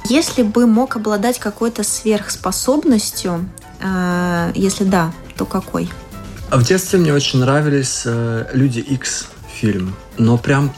Если 0.09 0.43
бы 0.43 0.67
мог 0.67 0.97
обладать 0.97 1.39
какой-то 1.39 1.83
сверхспособностью, 1.83 3.49
э, 3.79 4.51
если 4.53 4.83
да, 4.83 5.11
то 5.35 5.45
какой? 5.45 5.89
В 6.51 6.63
детстве 6.63 6.99
мне 6.99 7.11
очень 7.11 7.39
нравились 7.39 8.03
э, 8.05 8.47
«Люди 8.53 8.79
X 8.79 9.27
фильм, 9.51 9.95
но 10.17 10.37
прям 10.37 10.71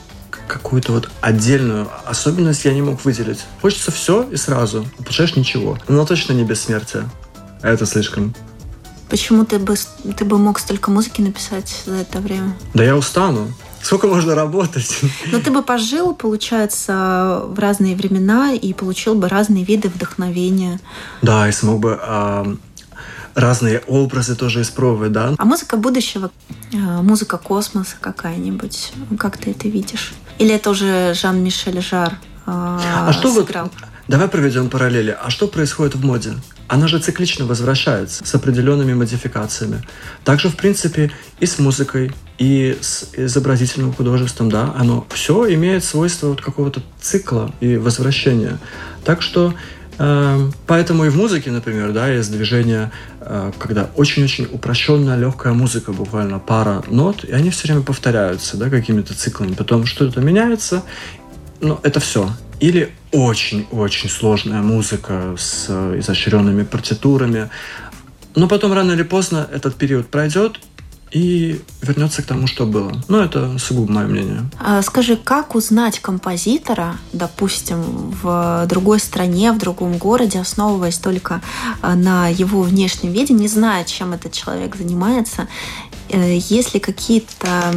какую-то 0.48 0.92
вот 0.92 1.10
отдельную 1.20 1.88
особенность 2.04 2.64
я 2.64 2.72
не 2.72 2.82
мог 2.82 3.04
выделить. 3.04 3.40
Хочется 3.62 3.92
все 3.92 4.22
и 4.24 4.36
сразу, 4.36 4.86
а 4.98 5.02
получаешь 5.02 5.36
ничего. 5.36 5.78
Но 5.86 6.04
точно 6.04 6.32
не 6.32 6.44
бессмертие. 6.44 7.08
А 7.62 7.68
это 7.68 7.86
слишком. 7.86 8.34
Почему 9.08 9.44
ты 9.44 9.58
бы, 9.58 9.74
ты 10.16 10.24
бы 10.24 10.38
мог 10.38 10.58
столько 10.58 10.90
музыки 10.90 11.20
написать 11.20 11.82
за 11.86 11.96
это 11.96 12.18
время? 12.20 12.54
Да 12.74 12.84
я 12.84 12.96
устану. 12.96 13.48
Сколько 13.80 14.06
можно 14.06 14.34
работать? 14.34 15.00
Но 15.32 15.40
ты 15.40 15.50
бы 15.50 15.62
пожил, 15.62 16.14
получается, 16.14 17.42
в 17.44 17.58
разные 17.58 17.96
времена 17.96 18.52
и 18.52 18.72
получил 18.72 19.14
бы 19.14 19.28
разные 19.28 19.64
виды 19.64 19.88
вдохновения. 19.88 20.80
Да, 21.22 21.48
и 21.48 21.52
смог 21.52 21.80
бы 21.80 21.98
э, 22.00 22.56
разные 23.38 23.82
образы 23.86 24.34
тоже 24.34 24.62
испробовать, 24.62 25.12
да. 25.12 25.34
А 25.38 25.44
музыка 25.44 25.76
будущего, 25.76 26.30
э, 26.72 26.76
музыка 26.76 27.38
космоса 27.38 27.96
какая-нибудь, 28.00 28.92
как 29.18 29.36
ты 29.36 29.52
это 29.52 29.68
видишь? 29.68 30.12
Или 30.38 30.54
это 30.54 30.70
уже 30.70 31.14
Жан-Мишель 31.14 31.80
Жар 31.80 32.12
э, 32.46 32.50
а 32.50 33.12
что 33.12 33.32
сыграл? 33.32 33.64
Вот, 33.64 33.88
Давай 34.08 34.28
проведем 34.28 34.70
параллели. 34.70 35.16
А 35.22 35.28
что 35.28 35.48
происходит 35.48 35.94
в 35.94 36.04
моде? 36.04 36.32
Она 36.66 36.88
же 36.88 36.98
циклично 36.98 37.44
возвращается 37.44 38.24
с 38.24 38.34
определенными 38.34 38.94
модификациями. 38.94 39.82
Также, 40.24 40.48
в 40.48 40.56
принципе, 40.56 41.10
и 41.40 41.46
с 41.46 41.58
музыкой, 41.58 42.12
и 42.38 42.78
с 42.80 43.10
изобразительным 43.14 43.92
художеством, 43.92 44.50
да, 44.50 44.74
оно 44.78 45.06
все 45.10 45.52
имеет 45.54 45.84
свойство 45.84 46.28
вот 46.28 46.40
какого-то 46.40 46.82
цикла 47.00 47.52
и 47.60 47.76
возвращения. 47.76 48.58
Так 49.04 49.22
что 49.22 49.54
Поэтому 49.98 51.04
и 51.04 51.08
в 51.08 51.16
музыке, 51.16 51.50
например, 51.50 51.92
да, 51.92 52.08
есть 52.08 52.30
движение, 52.30 52.92
э, 53.20 53.50
когда 53.58 53.90
очень-очень 53.96 54.48
упрощенная 54.50 55.16
легкая 55.16 55.52
музыка, 55.54 55.92
буквально 55.92 56.38
пара 56.38 56.84
нот, 56.88 57.24
и 57.24 57.32
они 57.32 57.50
все 57.50 57.66
время 57.66 57.82
повторяются, 57.82 58.56
да, 58.56 58.70
какими-то 58.70 59.14
циклами. 59.14 59.54
Потом 59.54 59.86
что-то 59.86 60.20
меняется, 60.20 60.84
но 61.60 61.80
это 61.82 61.98
все. 61.98 62.30
Или 62.60 62.92
очень-очень 63.10 64.08
сложная 64.08 64.62
музыка 64.62 65.34
с 65.36 65.68
изощренными 65.98 66.62
партитурами. 66.62 67.50
Но 68.36 68.46
потом 68.46 68.72
рано 68.72 68.92
или 68.92 69.02
поздно 69.02 69.48
этот 69.52 69.74
период 69.74 70.08
пройдет, 70.08 70.60
и 71.10 71.60
вернется 71.82 72.22
к 72.22 72.26
тому, 72.26 72.46
что 72.46 72.66
было. 72.66 72.92
Но 73.08 73.22
это 73.22 73.58
сугубо 73.58 73.92
мое 73.92 74.06
мнение. 74.06 74.50
А 74.60 74.82
скажи, 74.82 75.16
как 75.16 75.54
узнать 75.54 76.00
композитора, 76.00 76.96
допустим, 77.12 77.82
в 78.22 78.66
другой 78.68 79.00
стране, 79.00 79.52
в 79.52 79.58
другом 79.58 79.98
городе, 79.98 80.40
основываясь 80.40 80.98
только 80.98 81.40
а, 81.80 81.94
на 81.94 82.28
его 82.28 82.62
внешнем 82.62 83.12
виде, 83.12 83.34
не 83.34 83.48
зная, 83.48 83.84
чем 83.84 84.12
этот 84.12 84.32
человек 84.32 84.76
занимается, 84.76 85.48
э, 86.10 86.36
есть 86.36 86.74
ли 86.74 86.80
какие-то 86.80 87.74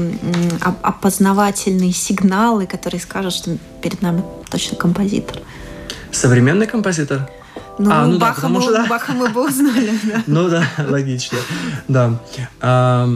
опознавательные 0.81 1.93
сигналы, 1.93 2.67
которые 2.67 2.99
скажут, 2.99 3.33
что 3.33 3.57
перед 3.81 4.01
нами 4.01 4.23
точно 4.49 4.77
композитор? 4.77 5.39
Современный 6.11 6.67
композитор? 6.67 7.29
Ну, 7.83 7.89
а, 7.91 8.05
ну 8.05 8.19
Баха, 8.19 8.41
да, 8.41 8.49
мы, 8.49 8.61
что, 8.61 8.71
да. 8.71 8.85
Баха 8.85 9.11
мы 9.13 9.29
бы 9.29 9.47
узнали. 9.47 9.91
Да. 10.03 10.23
Ну 10.27 10.49
да, 10.49 10.63
логично. 10.87 11.39
Да. 11.87 12.19
А, 12.59 13.09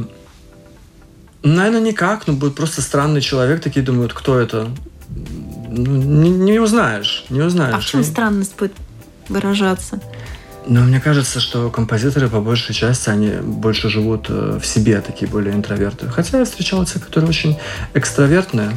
наверное, 1.43 1.81
никак. 1.81 2.25
Ну, 2.25 2.33
будет 2.33 2.55
просто 2.55 2.81
странный 2.81 3.21
человек. 3.21 3.61
Такие 3.61 3.85
думают, 3.85 4.13
кто 4.13 4.39
это? 4.39 4.69
Ну, 5.69 6.23
не, 6.23 6.29
не 6.31 6.59
узнаешь. 6.59 7.25
Не 7.29 7.41
узнаешь. 7.41 7.75
А 7.75 7.79
в 7.79 7.85
чем 7.85 8.03
странность 8.03 8.55
будет 8.57 8.73
выражаться? 9.29 9.99
Но 10.67 10.81
мне 10.81 10.99
кажется, 10.99 11.39
что 11.39 11.69
композиторы 11.69 12.27
по 12.27 12.41
большей 12.41 12.73
части, 12.73 13.09
они 13.09 13.29
больше 13.41 13.87
живут 13.87 14.25
э, 14.29 14.59
в 14.59 14.65
себе, 14.65 14.99
такие 15.01 15.29
более 15.29 15.53
интроверты. 15.53 16.07
Хотя 16.07 16.39
я 16.39 16.45
встречал 16.45 16.83
те, 16.85 16.99
которые 16.99 17.29
очень 17.29 17.59
экстравертные, 17.93 18.71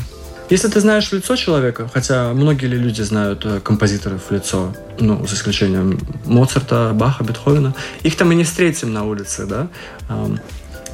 если 0.50 0.68
ты 0.68 0.80
знаешь 0.80 1.08
в 1.08 1.12
лицо 1.12 1.36
человека, 1.36 1.90
хотя 1.92 2.32
многие 2.32 2.66
ли 2.66 2.78
люди 2.78 3.02
знают 3.02 3.44
э, 3.44 3.60
композиторов 3.60 4.22
в 4.28 4.32
лицо, 4.32 4.74
ну, 4.98 5.26
за 5.26 5.34
исключением 5.34 5.98
Моцарта, 6.24 6.92
Баха, 6.94 7.24
Бетховена, 7.24 7.74
их 8.02 8.16
там 8.16 8.32
и 8.32 8.34
не 8.34 8.44
встретим 8.44 8.92
на 8.92 9.04
улице, 9.04 9.46
да, 9.46 9.68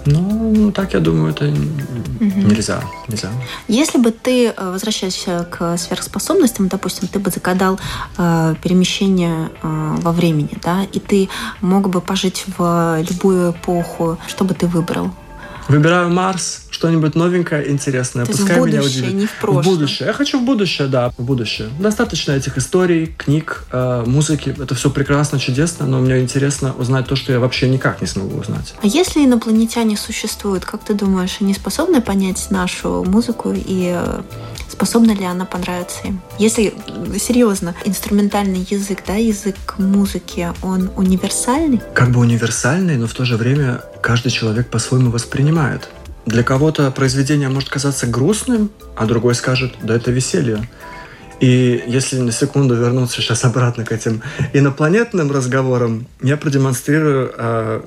ну, 0.07 0.71
так 0.71 0.95
я 0.95 1.01
думаю, 1.01 1.33
это 1.33 1.47
угу. 1.47 1.55
нельзя, 2.21 2.83
нельзя. 3.09 3.31
Если 3.69 3.99
бы 3.99 4.11
ты, 4.11 4.49
э, 4.49 4.71
возвращаясь 4.71 5.27
к 5.51 5.77
сверхспособностям, 5.79 6.69
допустим, 6.69 7.09
ты 7.09 7.19
бы 7.19 7.31
загадал 7.31 7.79
э, 8.19 8.55
перемещение 8.62 9.51
э, 9.62 9.97
во 10.03 10.12
времени, 10.12 10.59
да, 10.62 10.85
и 10.93 10.99
ты 10.99 11.29
мог 11.62 11.88
бы 11.88 12.01
пожить 12.01 12.45
в 12.59 13.03
любую 13.09 13.53
эпоху, 13.53 14.19
что 14.27 14.45
бы 14.45 14.55
ты 14.55 14.67
выбрал? 14.67 15.11
Выбираю 15.68 16.11
Марс, 16.11 16.66
что-нибудь 16.70 17.14
новенькое, 17.14 17.70
интересное. 17.70 18.27
То 18.27 18.33
Пускай 18.33 18.57
в 18.57 18.59
будущее, 18.61 18.81
меня 18.81 18.88
удивит. 18.88 19.14
не 19.14 19.27
в 19.27 19.33
прошлое. 19.40 19.62
В 19.62 19.66
будущее. 19.66 20.07
Я 20.09 20.12
хочу 20.12 20.40
в 20.40 20.44
будущее, 20.44 20.88
да, 20.88 21.11
в 21.16 21.22
будущее. 21.22 21.68
Достаточно 21.79 22.33
этих 22.33 22.59
историй, 22.59 23.07
книг, 23.07 23.64
э, 23.72 24.05
музыки. 24.07 24.55
Это 24.61 24.74
все 24.74 24.90
прекрасно, 24.90 25.38
чудесно, 25.38 25.87
но 25.87 26.00
мне 26.00 26.20
интересно 26.20 26.74
узнать 26.77 27.07
то, 27.07 27.16
что 27.16 27.33
я 27.33 27.40
вообще 27.40 27.68
никак 27.68 28.00
не 28.00 28.07
смогу 28.07 28.38
узнать. 28.38 28.74
А 28.83 28.87
если 28.87 29.24
инопланетяне 29.24 29.96
существуют, 29.96 30.64
как 30.64 30.85
ты 30.85 30.94
думаешь, 30.94 31.38
они 31.40 31.55
способны 31.55 32.03
понять 32.03 32.50
нашу 32.50 33.05
музыку 33.05 33.53
и 33.55 33.94
э, 33.96 34.22
способна 34.68 35.12
ли 35.12 35.24
она 35.24 35.46
понравиться 35.46 36.00
им? 36.05 36.20
Если 36.38 36.74
серьезно, 37.18 37.74
инструментальный 37.85 38.66
язык, 38.68 38.98
да, 39.07 39.14
язык 39.14 39.57
музыки, 39.79 40.48
он 40.62 40.90
универсальный? 40.96 41.81
Как 41.94 42.11
бы 42.11 42.20
универсальный, 42.20 42.96
но 42.96 43.07
в 43.07 43.14
то 43.14 43.24
же 43.24 43.37
время 43.37 43.81
каждый 44.05 44.31
человек 44.31 44.69
по-своему 44.69 45.11
воспринимает. 45.11 45.88
Для 46.27 46.43
кого-то 46.43 46.90
произведение 46.90 47.49
может 47.49 47.71
казаться 47.71 48.07
грустным, 48.07 48.71
а 48.97 49.07
другой 49.07 49.35
скажет, 49.35 49.77
да 49.83 49.97
это 49.97 50.11
веселье. 50.11 50.69
И 51.40 51.83
если 51.87 52.19
на 52.19 52.31
секунду 52.31 52.75
вернуться 52.75 53.23
сейчас 53.23 53.45
обратно 53.45 53.85
к 53.87 53.93
этим 53.93 54.23
инопланетным 54.53 55.33
разговорам, 55.33 56.07
я 56.23 56.37
продемонстрирую 56.37 57.33
э, 57.35 57.81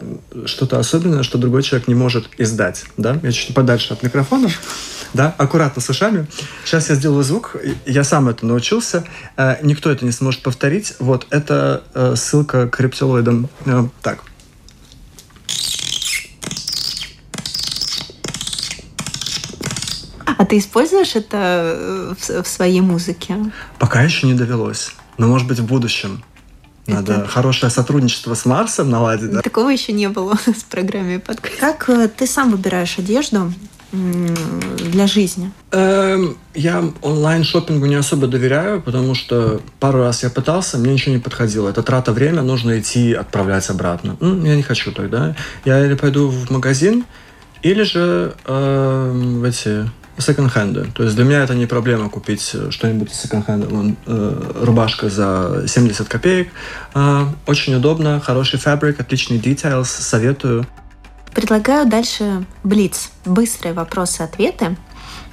что-то 0.46 0.80
особенное, 0.80 1.22
что 1.22 1.38
другой 1.38 1.62
человек 1.62 1.88
не 1.88 1.96
может 1.96 2.28
издать. 2.40 2.86
Да? 2.98 3.20
Я 3.22 3.32
чуть 3.32 3.54
подальше 3.54 3.94
от 3.94 4.02
микрофона. 4.02 4.50
Да, 5.14 5.36
аккуратно 5.38 5.84
с 5.84 5.90
ушами. 5.90 6.26
Сейчас 6.66 6.90
я 6.90 6.96
сделаю 6.96 7.24
звук. 7.24 7.56
Я 7.86 8.04
сам 8.04 8.28
это 8.28 8.44
научился. 8.44 9.06
Э, 9.38 9.58
никто 9.62 9.92
это 9.92 10.04
не 10.04 10.12
сможет 10.12 10.42
повторить. 10.42 10.96
Вот 10.98 11.28
это 11.30 11.84
э, 11.94 12.16
ссылка 12.16 12.68
к 12.68 12.80
рептилоидам. 12.80 13.50
Э, 13.68 13.88
так. 14.02 14.24
А 20.38 20.46
ты 20.46 20.58
используешь 20.58 21.16
это 21.16 22.16
э, 22.28 22.42
в, 22.44 22.48
своей 22.48 22.82
музыке? 22.82 23.36
Пока 23.80 24.04
еще 24.04 24.28
не 24.28 24.34
довелось. 24.34 24.94
Но, 25.18 25.28
может 25.28 25.48
быть, 25.48 25.60
в 25.60 25.66
будущем. 25.66 26.24
Надо 26.86 27.14
это... 27.14 27.28
хорошее 27.28 27.72
сотрудничество 27.72 28.34
с 28.34 28.46
Марсом 28.46 28.90
наладить. 28.90 29.32
Да? 29.32 29.42
Такого 29.42 29.70
еще 29.70 29.94
не 29.94 30.10
было 30.10 30.38
с 30.46 30.64
программой 30.64 31.20
подкаст. 31.20 31.60
Как 31.60 31.90
э, 31.90 32.08
ты 32.08 32.28
сам 32.28 32.52
выбираешь 32.52 32.98
одежду? 32.98 33.52
для 33.92 35.08
жизни? 35.08 35.52
Эм, 35.72 36.38
я 36.54 36.84
онлайн 37.02 37.44
шопингу 37.44 37.86
не 37.86 37.96
особо 37.96 38.28
доверяю, 38.28 38.82
потому 38.82 39.16
что 39.16 39.62
пару 39.80 40.00
раз 40.00 40.24
я 40.24 40.30
пытался, 40.30 40.78
мне 40.78 40.94
ничего 40.94 41.16
не 41.16 41.22
подходило. 41.22 41.70
Это 41.70 41.84
трата 41.84 42.12
время, 42.12 42.42
нужно 42.42 42.80
идти 42.80 43.14
отправлять 43.14 43.70
обратно. 43.70 44.18
Ну, 44.20 44.46
я 44.46 44.56
не 44.56 44.62
хочу 44.62 44.92
тогда. 44.92 45.36
Я 45.64 45.86
или 45.86 45.96
пойду 45.96 46.28
в 46.28 46.52
магазин, 46.52 47.06
или 47.62 47.84
же 47.84 48.36
э, 48.46 49.12
в 49.14 49.44
эти 49.44 49.90
секонд-хенды. 50.18 50.88
То 50.94 51.04
есть 51.04 51.16
для 51.16 51.26
меня 51.26 51.44
это 51.44 51.54
не 51.56 51.66
проблема 51.66 52.10
купить 52.10 52.52
э, 52.54 52.72
что-нибудь 52.72 53.12
из 53.12 53.20
секонд-хенда. 53.20 53.68
Вон, 53.68 53.98
э, 54.06 54.54
рубашка 54.62 55.10
за 55.10 55.66
70 55.68 56.08
копеек. 56.08 56.50
Э, 56.94 57.26
очень 57.46 57.76
удобно, 57.76 58.20
хороший 58.20 58.60
фабрик, 58.60 59.00
отличный 59.00 59.38
details, 59.38 59.86
советую. 59.86 60.66
Предлагаю 61.34 61.88
дальше 61.88 62.46
блиц. 62.64 63.12
Быстрые 63.26 63.74
вопросы-ответы, 63.74 64.76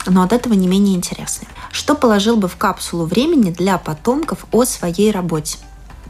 но 0.06 0.22
от 0.22 0.32
этого 0.32 0.52
не 0.52 0.68
менее 0.68 0.96
интересные. 0.96 1.48
Что 1.72 1.94
положил 1.94 2.36
бы 2.36 2.48
в 2.48 2.56
капсулу 2.56 3.06
времени 3.06 3.50
для 3.50 3.78
потомков 3.78 4.44
о 4.52 4.64
своей 4.64 5.10
работе? 5.10 5.58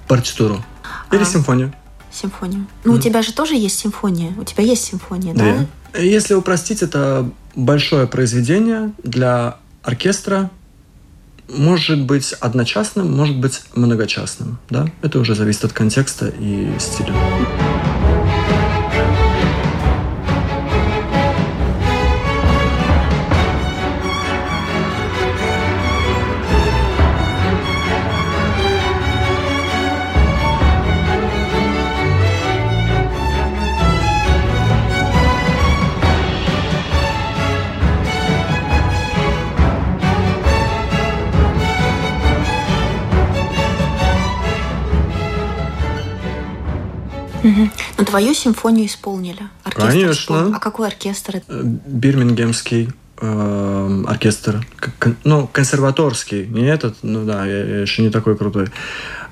Партитуру. 0.09 0.65
Или 1.13 1.23
а, 1.23 1.25
симфонию. 1.25 1.73
Симфонию. 2.11 2.67
Ну, 2.83 2.95
mm. 2.95 2.97
у 2.97 3.01
тебя 3.01 3.23
же 3.23 3.33
тоже 3.33 3.55
есть 3.55 3.79
симфония. 3.79 4.33
У 4.37 4.45
тебя 4.45 4.65
есть 4.65 4.85
симфония, 4.85 5.33
да? 5.33 5.67
да? 5.93 6.01
Если 6.01 6.35
упростить, 6.35 6.83
это 6.83 7.31
большое 7.55 8.07
произведение 8.07 8.93
для 9.03 9.57
оркестра 9.83 10.51
может 11.49 12.03
быть 12.03 12.33
одночасным, 12.33 13.15
может 13.15 13.37
быть 13.37 13.63
многочасным. 13.75 14.59
Да? 14.71 14.87
Это 15.03 15.19
уже 15.19 15.35
зависит 15.35 15.65
от 15.65 15.73
контекста 15.73 16.33
и 16.39 16.69
стиля. 16.79 17.15
Твою 48.15 48.35
симфонию 48.35 48.87
исполнили. 48.87 49.43
Оркестр 49.65 49.91
Конечно. 49.91 50.13
Исполнил. 50.13 50.55
А 50.55 50.61
какой 50.61 50.87
оркестр? 50.87 51.43
Э, 51.49 51.63
Бирмингемский 51.65 52.91
э, 53.21 54.05
оркестр. 54.07 54.65
Ну, 55.25 55.49
консерваторский. 55.53 56.47
Не 56.47 56.67
этот, 56.67 56.99
ну 57.03 57.25
да, 57.25 57.45
я, 57.45 57.65
я 57.65 57.81
еще 57.81 58.03
не 58.03 58.11
такой 58.11 58.37
крутой. 58.37 58.69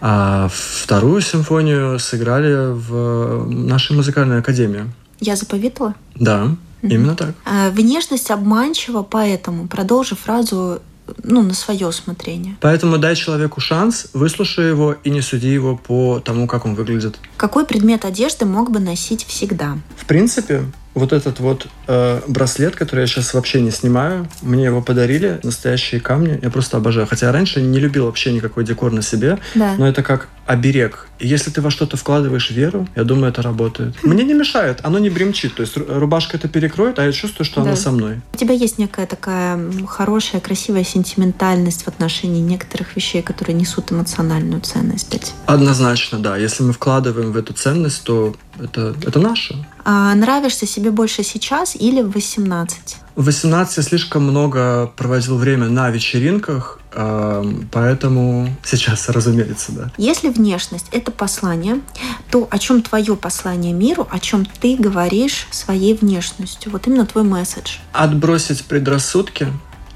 А 0.01 0.49
вторую 0.53 1.21
симфонию 1.21 2.01
сыграли 2.01 2.73
в 2.73 3.47
нашей 3.49 3.95
музыкальной 3.95 4.41
академии. 4.41 4.93
Я 5.21 5.37
заповедала? 5.37 5.95
Да, 6.17 6.57
именно 6.83 7.15
так. 7.15 7.37
А, 7.45 7.71
внешность 7.71 8.33
обманчива, 8.33 9.05
поэтому, 9.05 9.69
продолжи 9.69 10.17
фразу 10.17 10.83
ну, 11.23 11.43
на 11.43 11.55
свое 11.55 11.87
усмотрение. 11.87 12.57
Поэтому 12.61 12.99
дай 12.99 13.17
человеку 13.17 13.61
шанс, 13.61 14.09
выслушай 14.13 14.69
его 14.69 14.97
и 15.05 15.11
не 15.11 15.21
суди 15.21 15.49
его 15.49 15.77
по 15.77 16.21
тому, 16.21 16.47
как 16.47 16.67
он 16.67 16.75
выглядит. 16.75 17.19
Какой 17.37 17.67
предмет 17.67 18.05
одежды 18.05 18.45
мог 18.45 18.71
бы 18.71 18.81
носить 18.81 19.25
всегда? 19.25 19.79
В 19.97 20.07
принципе, 20.07 20.65
вот 20.95 21.13
этот 21.13 21.41
вот 21.41 21.67
э, 21.87 22.21
браслет, 22.29 22.77
который 22.77 23.01
я 23.01 23.07
сейчас 23.07 23.33
вообще 23.35 23.61
не 23.61 23.71
снимаю, 23.71 24.29
мне 24.43 24.65
его 24.65 24.83
подарили, 24.83 25.41
настоящие 25.43 26.01
камни, 26.01 26.39
я 26.43 26.51
просто 26.51 26.77
обожаю. 26.77 27.07
Хотя 27.07 27.27
я 27.27 27.33
раньше 27.33 27.63
не 27.63 27.79
любил 27.79 28.07
вообще 28.07 28.33
никакой 28.33 28.65
декор 28.65 28.93
на 28.93 29.03
себе, 29.03 29.39
Да. 29.55 29.75
но 29.79 29.89
это 29.89 30.03
как 30.03 30.29
оберег. 30.45 31.09
И 31.19 31.27
если 31.29 31.51
ты 31.51 31.61
во 31.63 31.71
что-то 31.71 31.97
вкладываешь 31.97 32.51
веру, 32.51 32.87
я 32.97 33.05
думаю, 33.05 33.29
это 33.31 33.43
работает. 33.43 33.95
Мне 34.03 34.25
не 34.25 34.35
мешает, 34.35 34.81
оно 34.83 34.99
не 34.99 35.09
бремчит. 35.09 35.55
То 35.55 35.63
есть 35.63 35.77
ру- 35.77 35.99
рубашка 35.99 36.37
это 36.37 36.49
перекроет, 36.49 36.99
а 36.99 37.05
я 37.07 37.13
чувствую, 37.13 37.47
что 37.47 37.63
Да. 37.63 37.69
она 37.69 37.77
со 37.77 37.91
мной. 37.93 38.21
У 38.35 38.37
тебя 38.37 38.53
есть 38.53 38.77
некая 38.79 39.07
такая 39.07 39.59
хорошая, 39.87 40.41
красивая 40.41 40.85
сентиментальность 40.85 41.85
в 41.85 41.89
отношении 41.89 42.41
некоторых 42.43 42.97
вещей, 42.97 43.23
которые 43.23 43.55
несут 43.55 43.93
эмоциональную 43.93 44.61
ценность. 44.61 45.33
Однозначно, 45.47 46.19
да. 46.19 46.37
Если 46.37 46.63
мы 46.65 46.73
вкладываем 46.73 47.33
в 47.33 47.37
эту 47.37 47.53
ценность, 47.55 48.03
то 48.05 48.35
это, 48.59 48.95
это 49.07 49.19
наше. 49.19 49.65
А 49.85 50.15
нравишься 50.15 50.67
себе 50.67 50.91
больше 50.91 51.23
сейчас 51.23 51.75
или 51.77 52.03
в 52.03 52.11
18? 52.11 52.97
В 53.15 53.25
18 53.25 53.77
я 53.77 53.83
слишком 53.83 54.23
много 54.23 54.91
проводил 54.97 55.37
время 55.37 55.69
на 55.69 55.91
вечеринках, 55.91 56.81
поэтому 57.71 58.49
сейчас, 58.65 59.09
разумеется, 59.09 59.73
да. 59.73 59.91
Если 59.99 60.29
внешность– 60.29 60.87
это 60.93 61.11
послание, 61.11 61.81
то 62.31 62.49
о 62.51 62.59
чем 62.59 62.83
твое 62.83 63.17
послание 63.17 63.73
миру, 63.73 64.07
о 64.11 64.19
чем 64.19 64.47
ты 64.47 64.77
говоришь 64.77 65.47
своей 65.51 65.95
внешностью? 65.95 66.73
Вот 66.73 66.87
именно 66.87 67.07
твой 67.07 67.25
месседж. 67.25 67.77
Отбросить 67.93 68.65
предрассудки, 68.65 69.49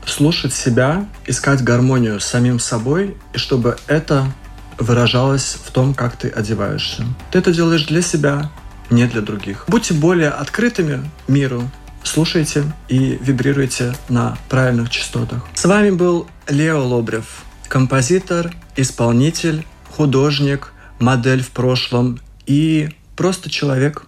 слушать 0.07 0.55
себя, 0.55 1.07
искать 1.27 1.63
гармонию 1.63 2.21
с 2.21 2.25
самим 2.25 2.59
собой, 2.59 3.17
и 3.33 3.39
чтобы 3.39 3.77
это 3.87 4.33
выражалось 4.79 5.57
в 5.65 5.71
том, 5.71 5.95
как 5.95 6.17
ты 6.17 6.29
одеваешься. 6.29 7.05
Ты 7.31 7.39
это 7.39 7.53
делаешь 7.53 7.87
для 7.87 8.03
себя, 8.03 8.51
не 8.91 9.07
для 9.07 9.21
других. 9.21 9.65
Будьте 9.69 9.95
более 9.95 10.31
открытыми 10.31 11.09
миру, 11.29 11.69
слушайте 12.03 12.65
и 12.89 13.19
вибрируйте 13.21 13.95
на 14.09 14.37
правильных 14.49 14.91
частотах. 14.91 15.45
С 15.55 15.65
вами 15.65 15.91
был 15.91 16.27
Лео 16.49 16.85
Лобрев, 16.85 17.43
композитор, 17.69 18.53
исполнитель, 18.77 19.67
художник, 19.91 20.73
модель 20.99 21.43
в 21.43 21.51
прошлом 21.51 22.21
и 22.47 22.91
просто 23.17 23.51
человек. 23.51 24.05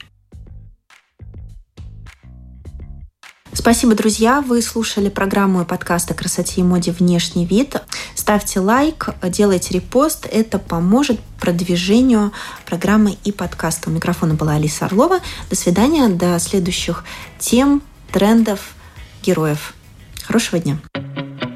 Спасибо, 3.58 3.96
друзья. 3.96 4.40
Вы 4.40 4.62
слушали 4.62 5.08
программу 5.08 5.62
и 5.62 5.64
подкаст 5.64 6.08
о 6.12 6.14
красоте 6.14 6.60
и 6.60 6.62
моде 6.62 6.92
«Внешний 6.92 7.44
вид». 7.44 7.74
Ставьте 8.14 8.60
лайк, 8.60 9.08
делайте 9.20 9.74
репост. 9.74 10.28
Это 10.30 10.60
поможет 10.60 11.18
продвижению 11.40 12.32
программы 12.64 13.18
и 13.24 13.32
подкаста. 13.32 13.90
У 13.90 13.92
микрофона 13.92 14.34
была 14.34 14.52
Алиса 14.52 14.86
Орлова. 14.86 15.18
До 15.50 15.56
свидания. 15.56 16.08
До 16.08 16.38
следующих 16.38 17.02
тем, 17.40 17.82
трендов, 18.12 18.60
героев. 19.24 19.74
Хорошего 20.22 20.60
дня. 20.60 20.78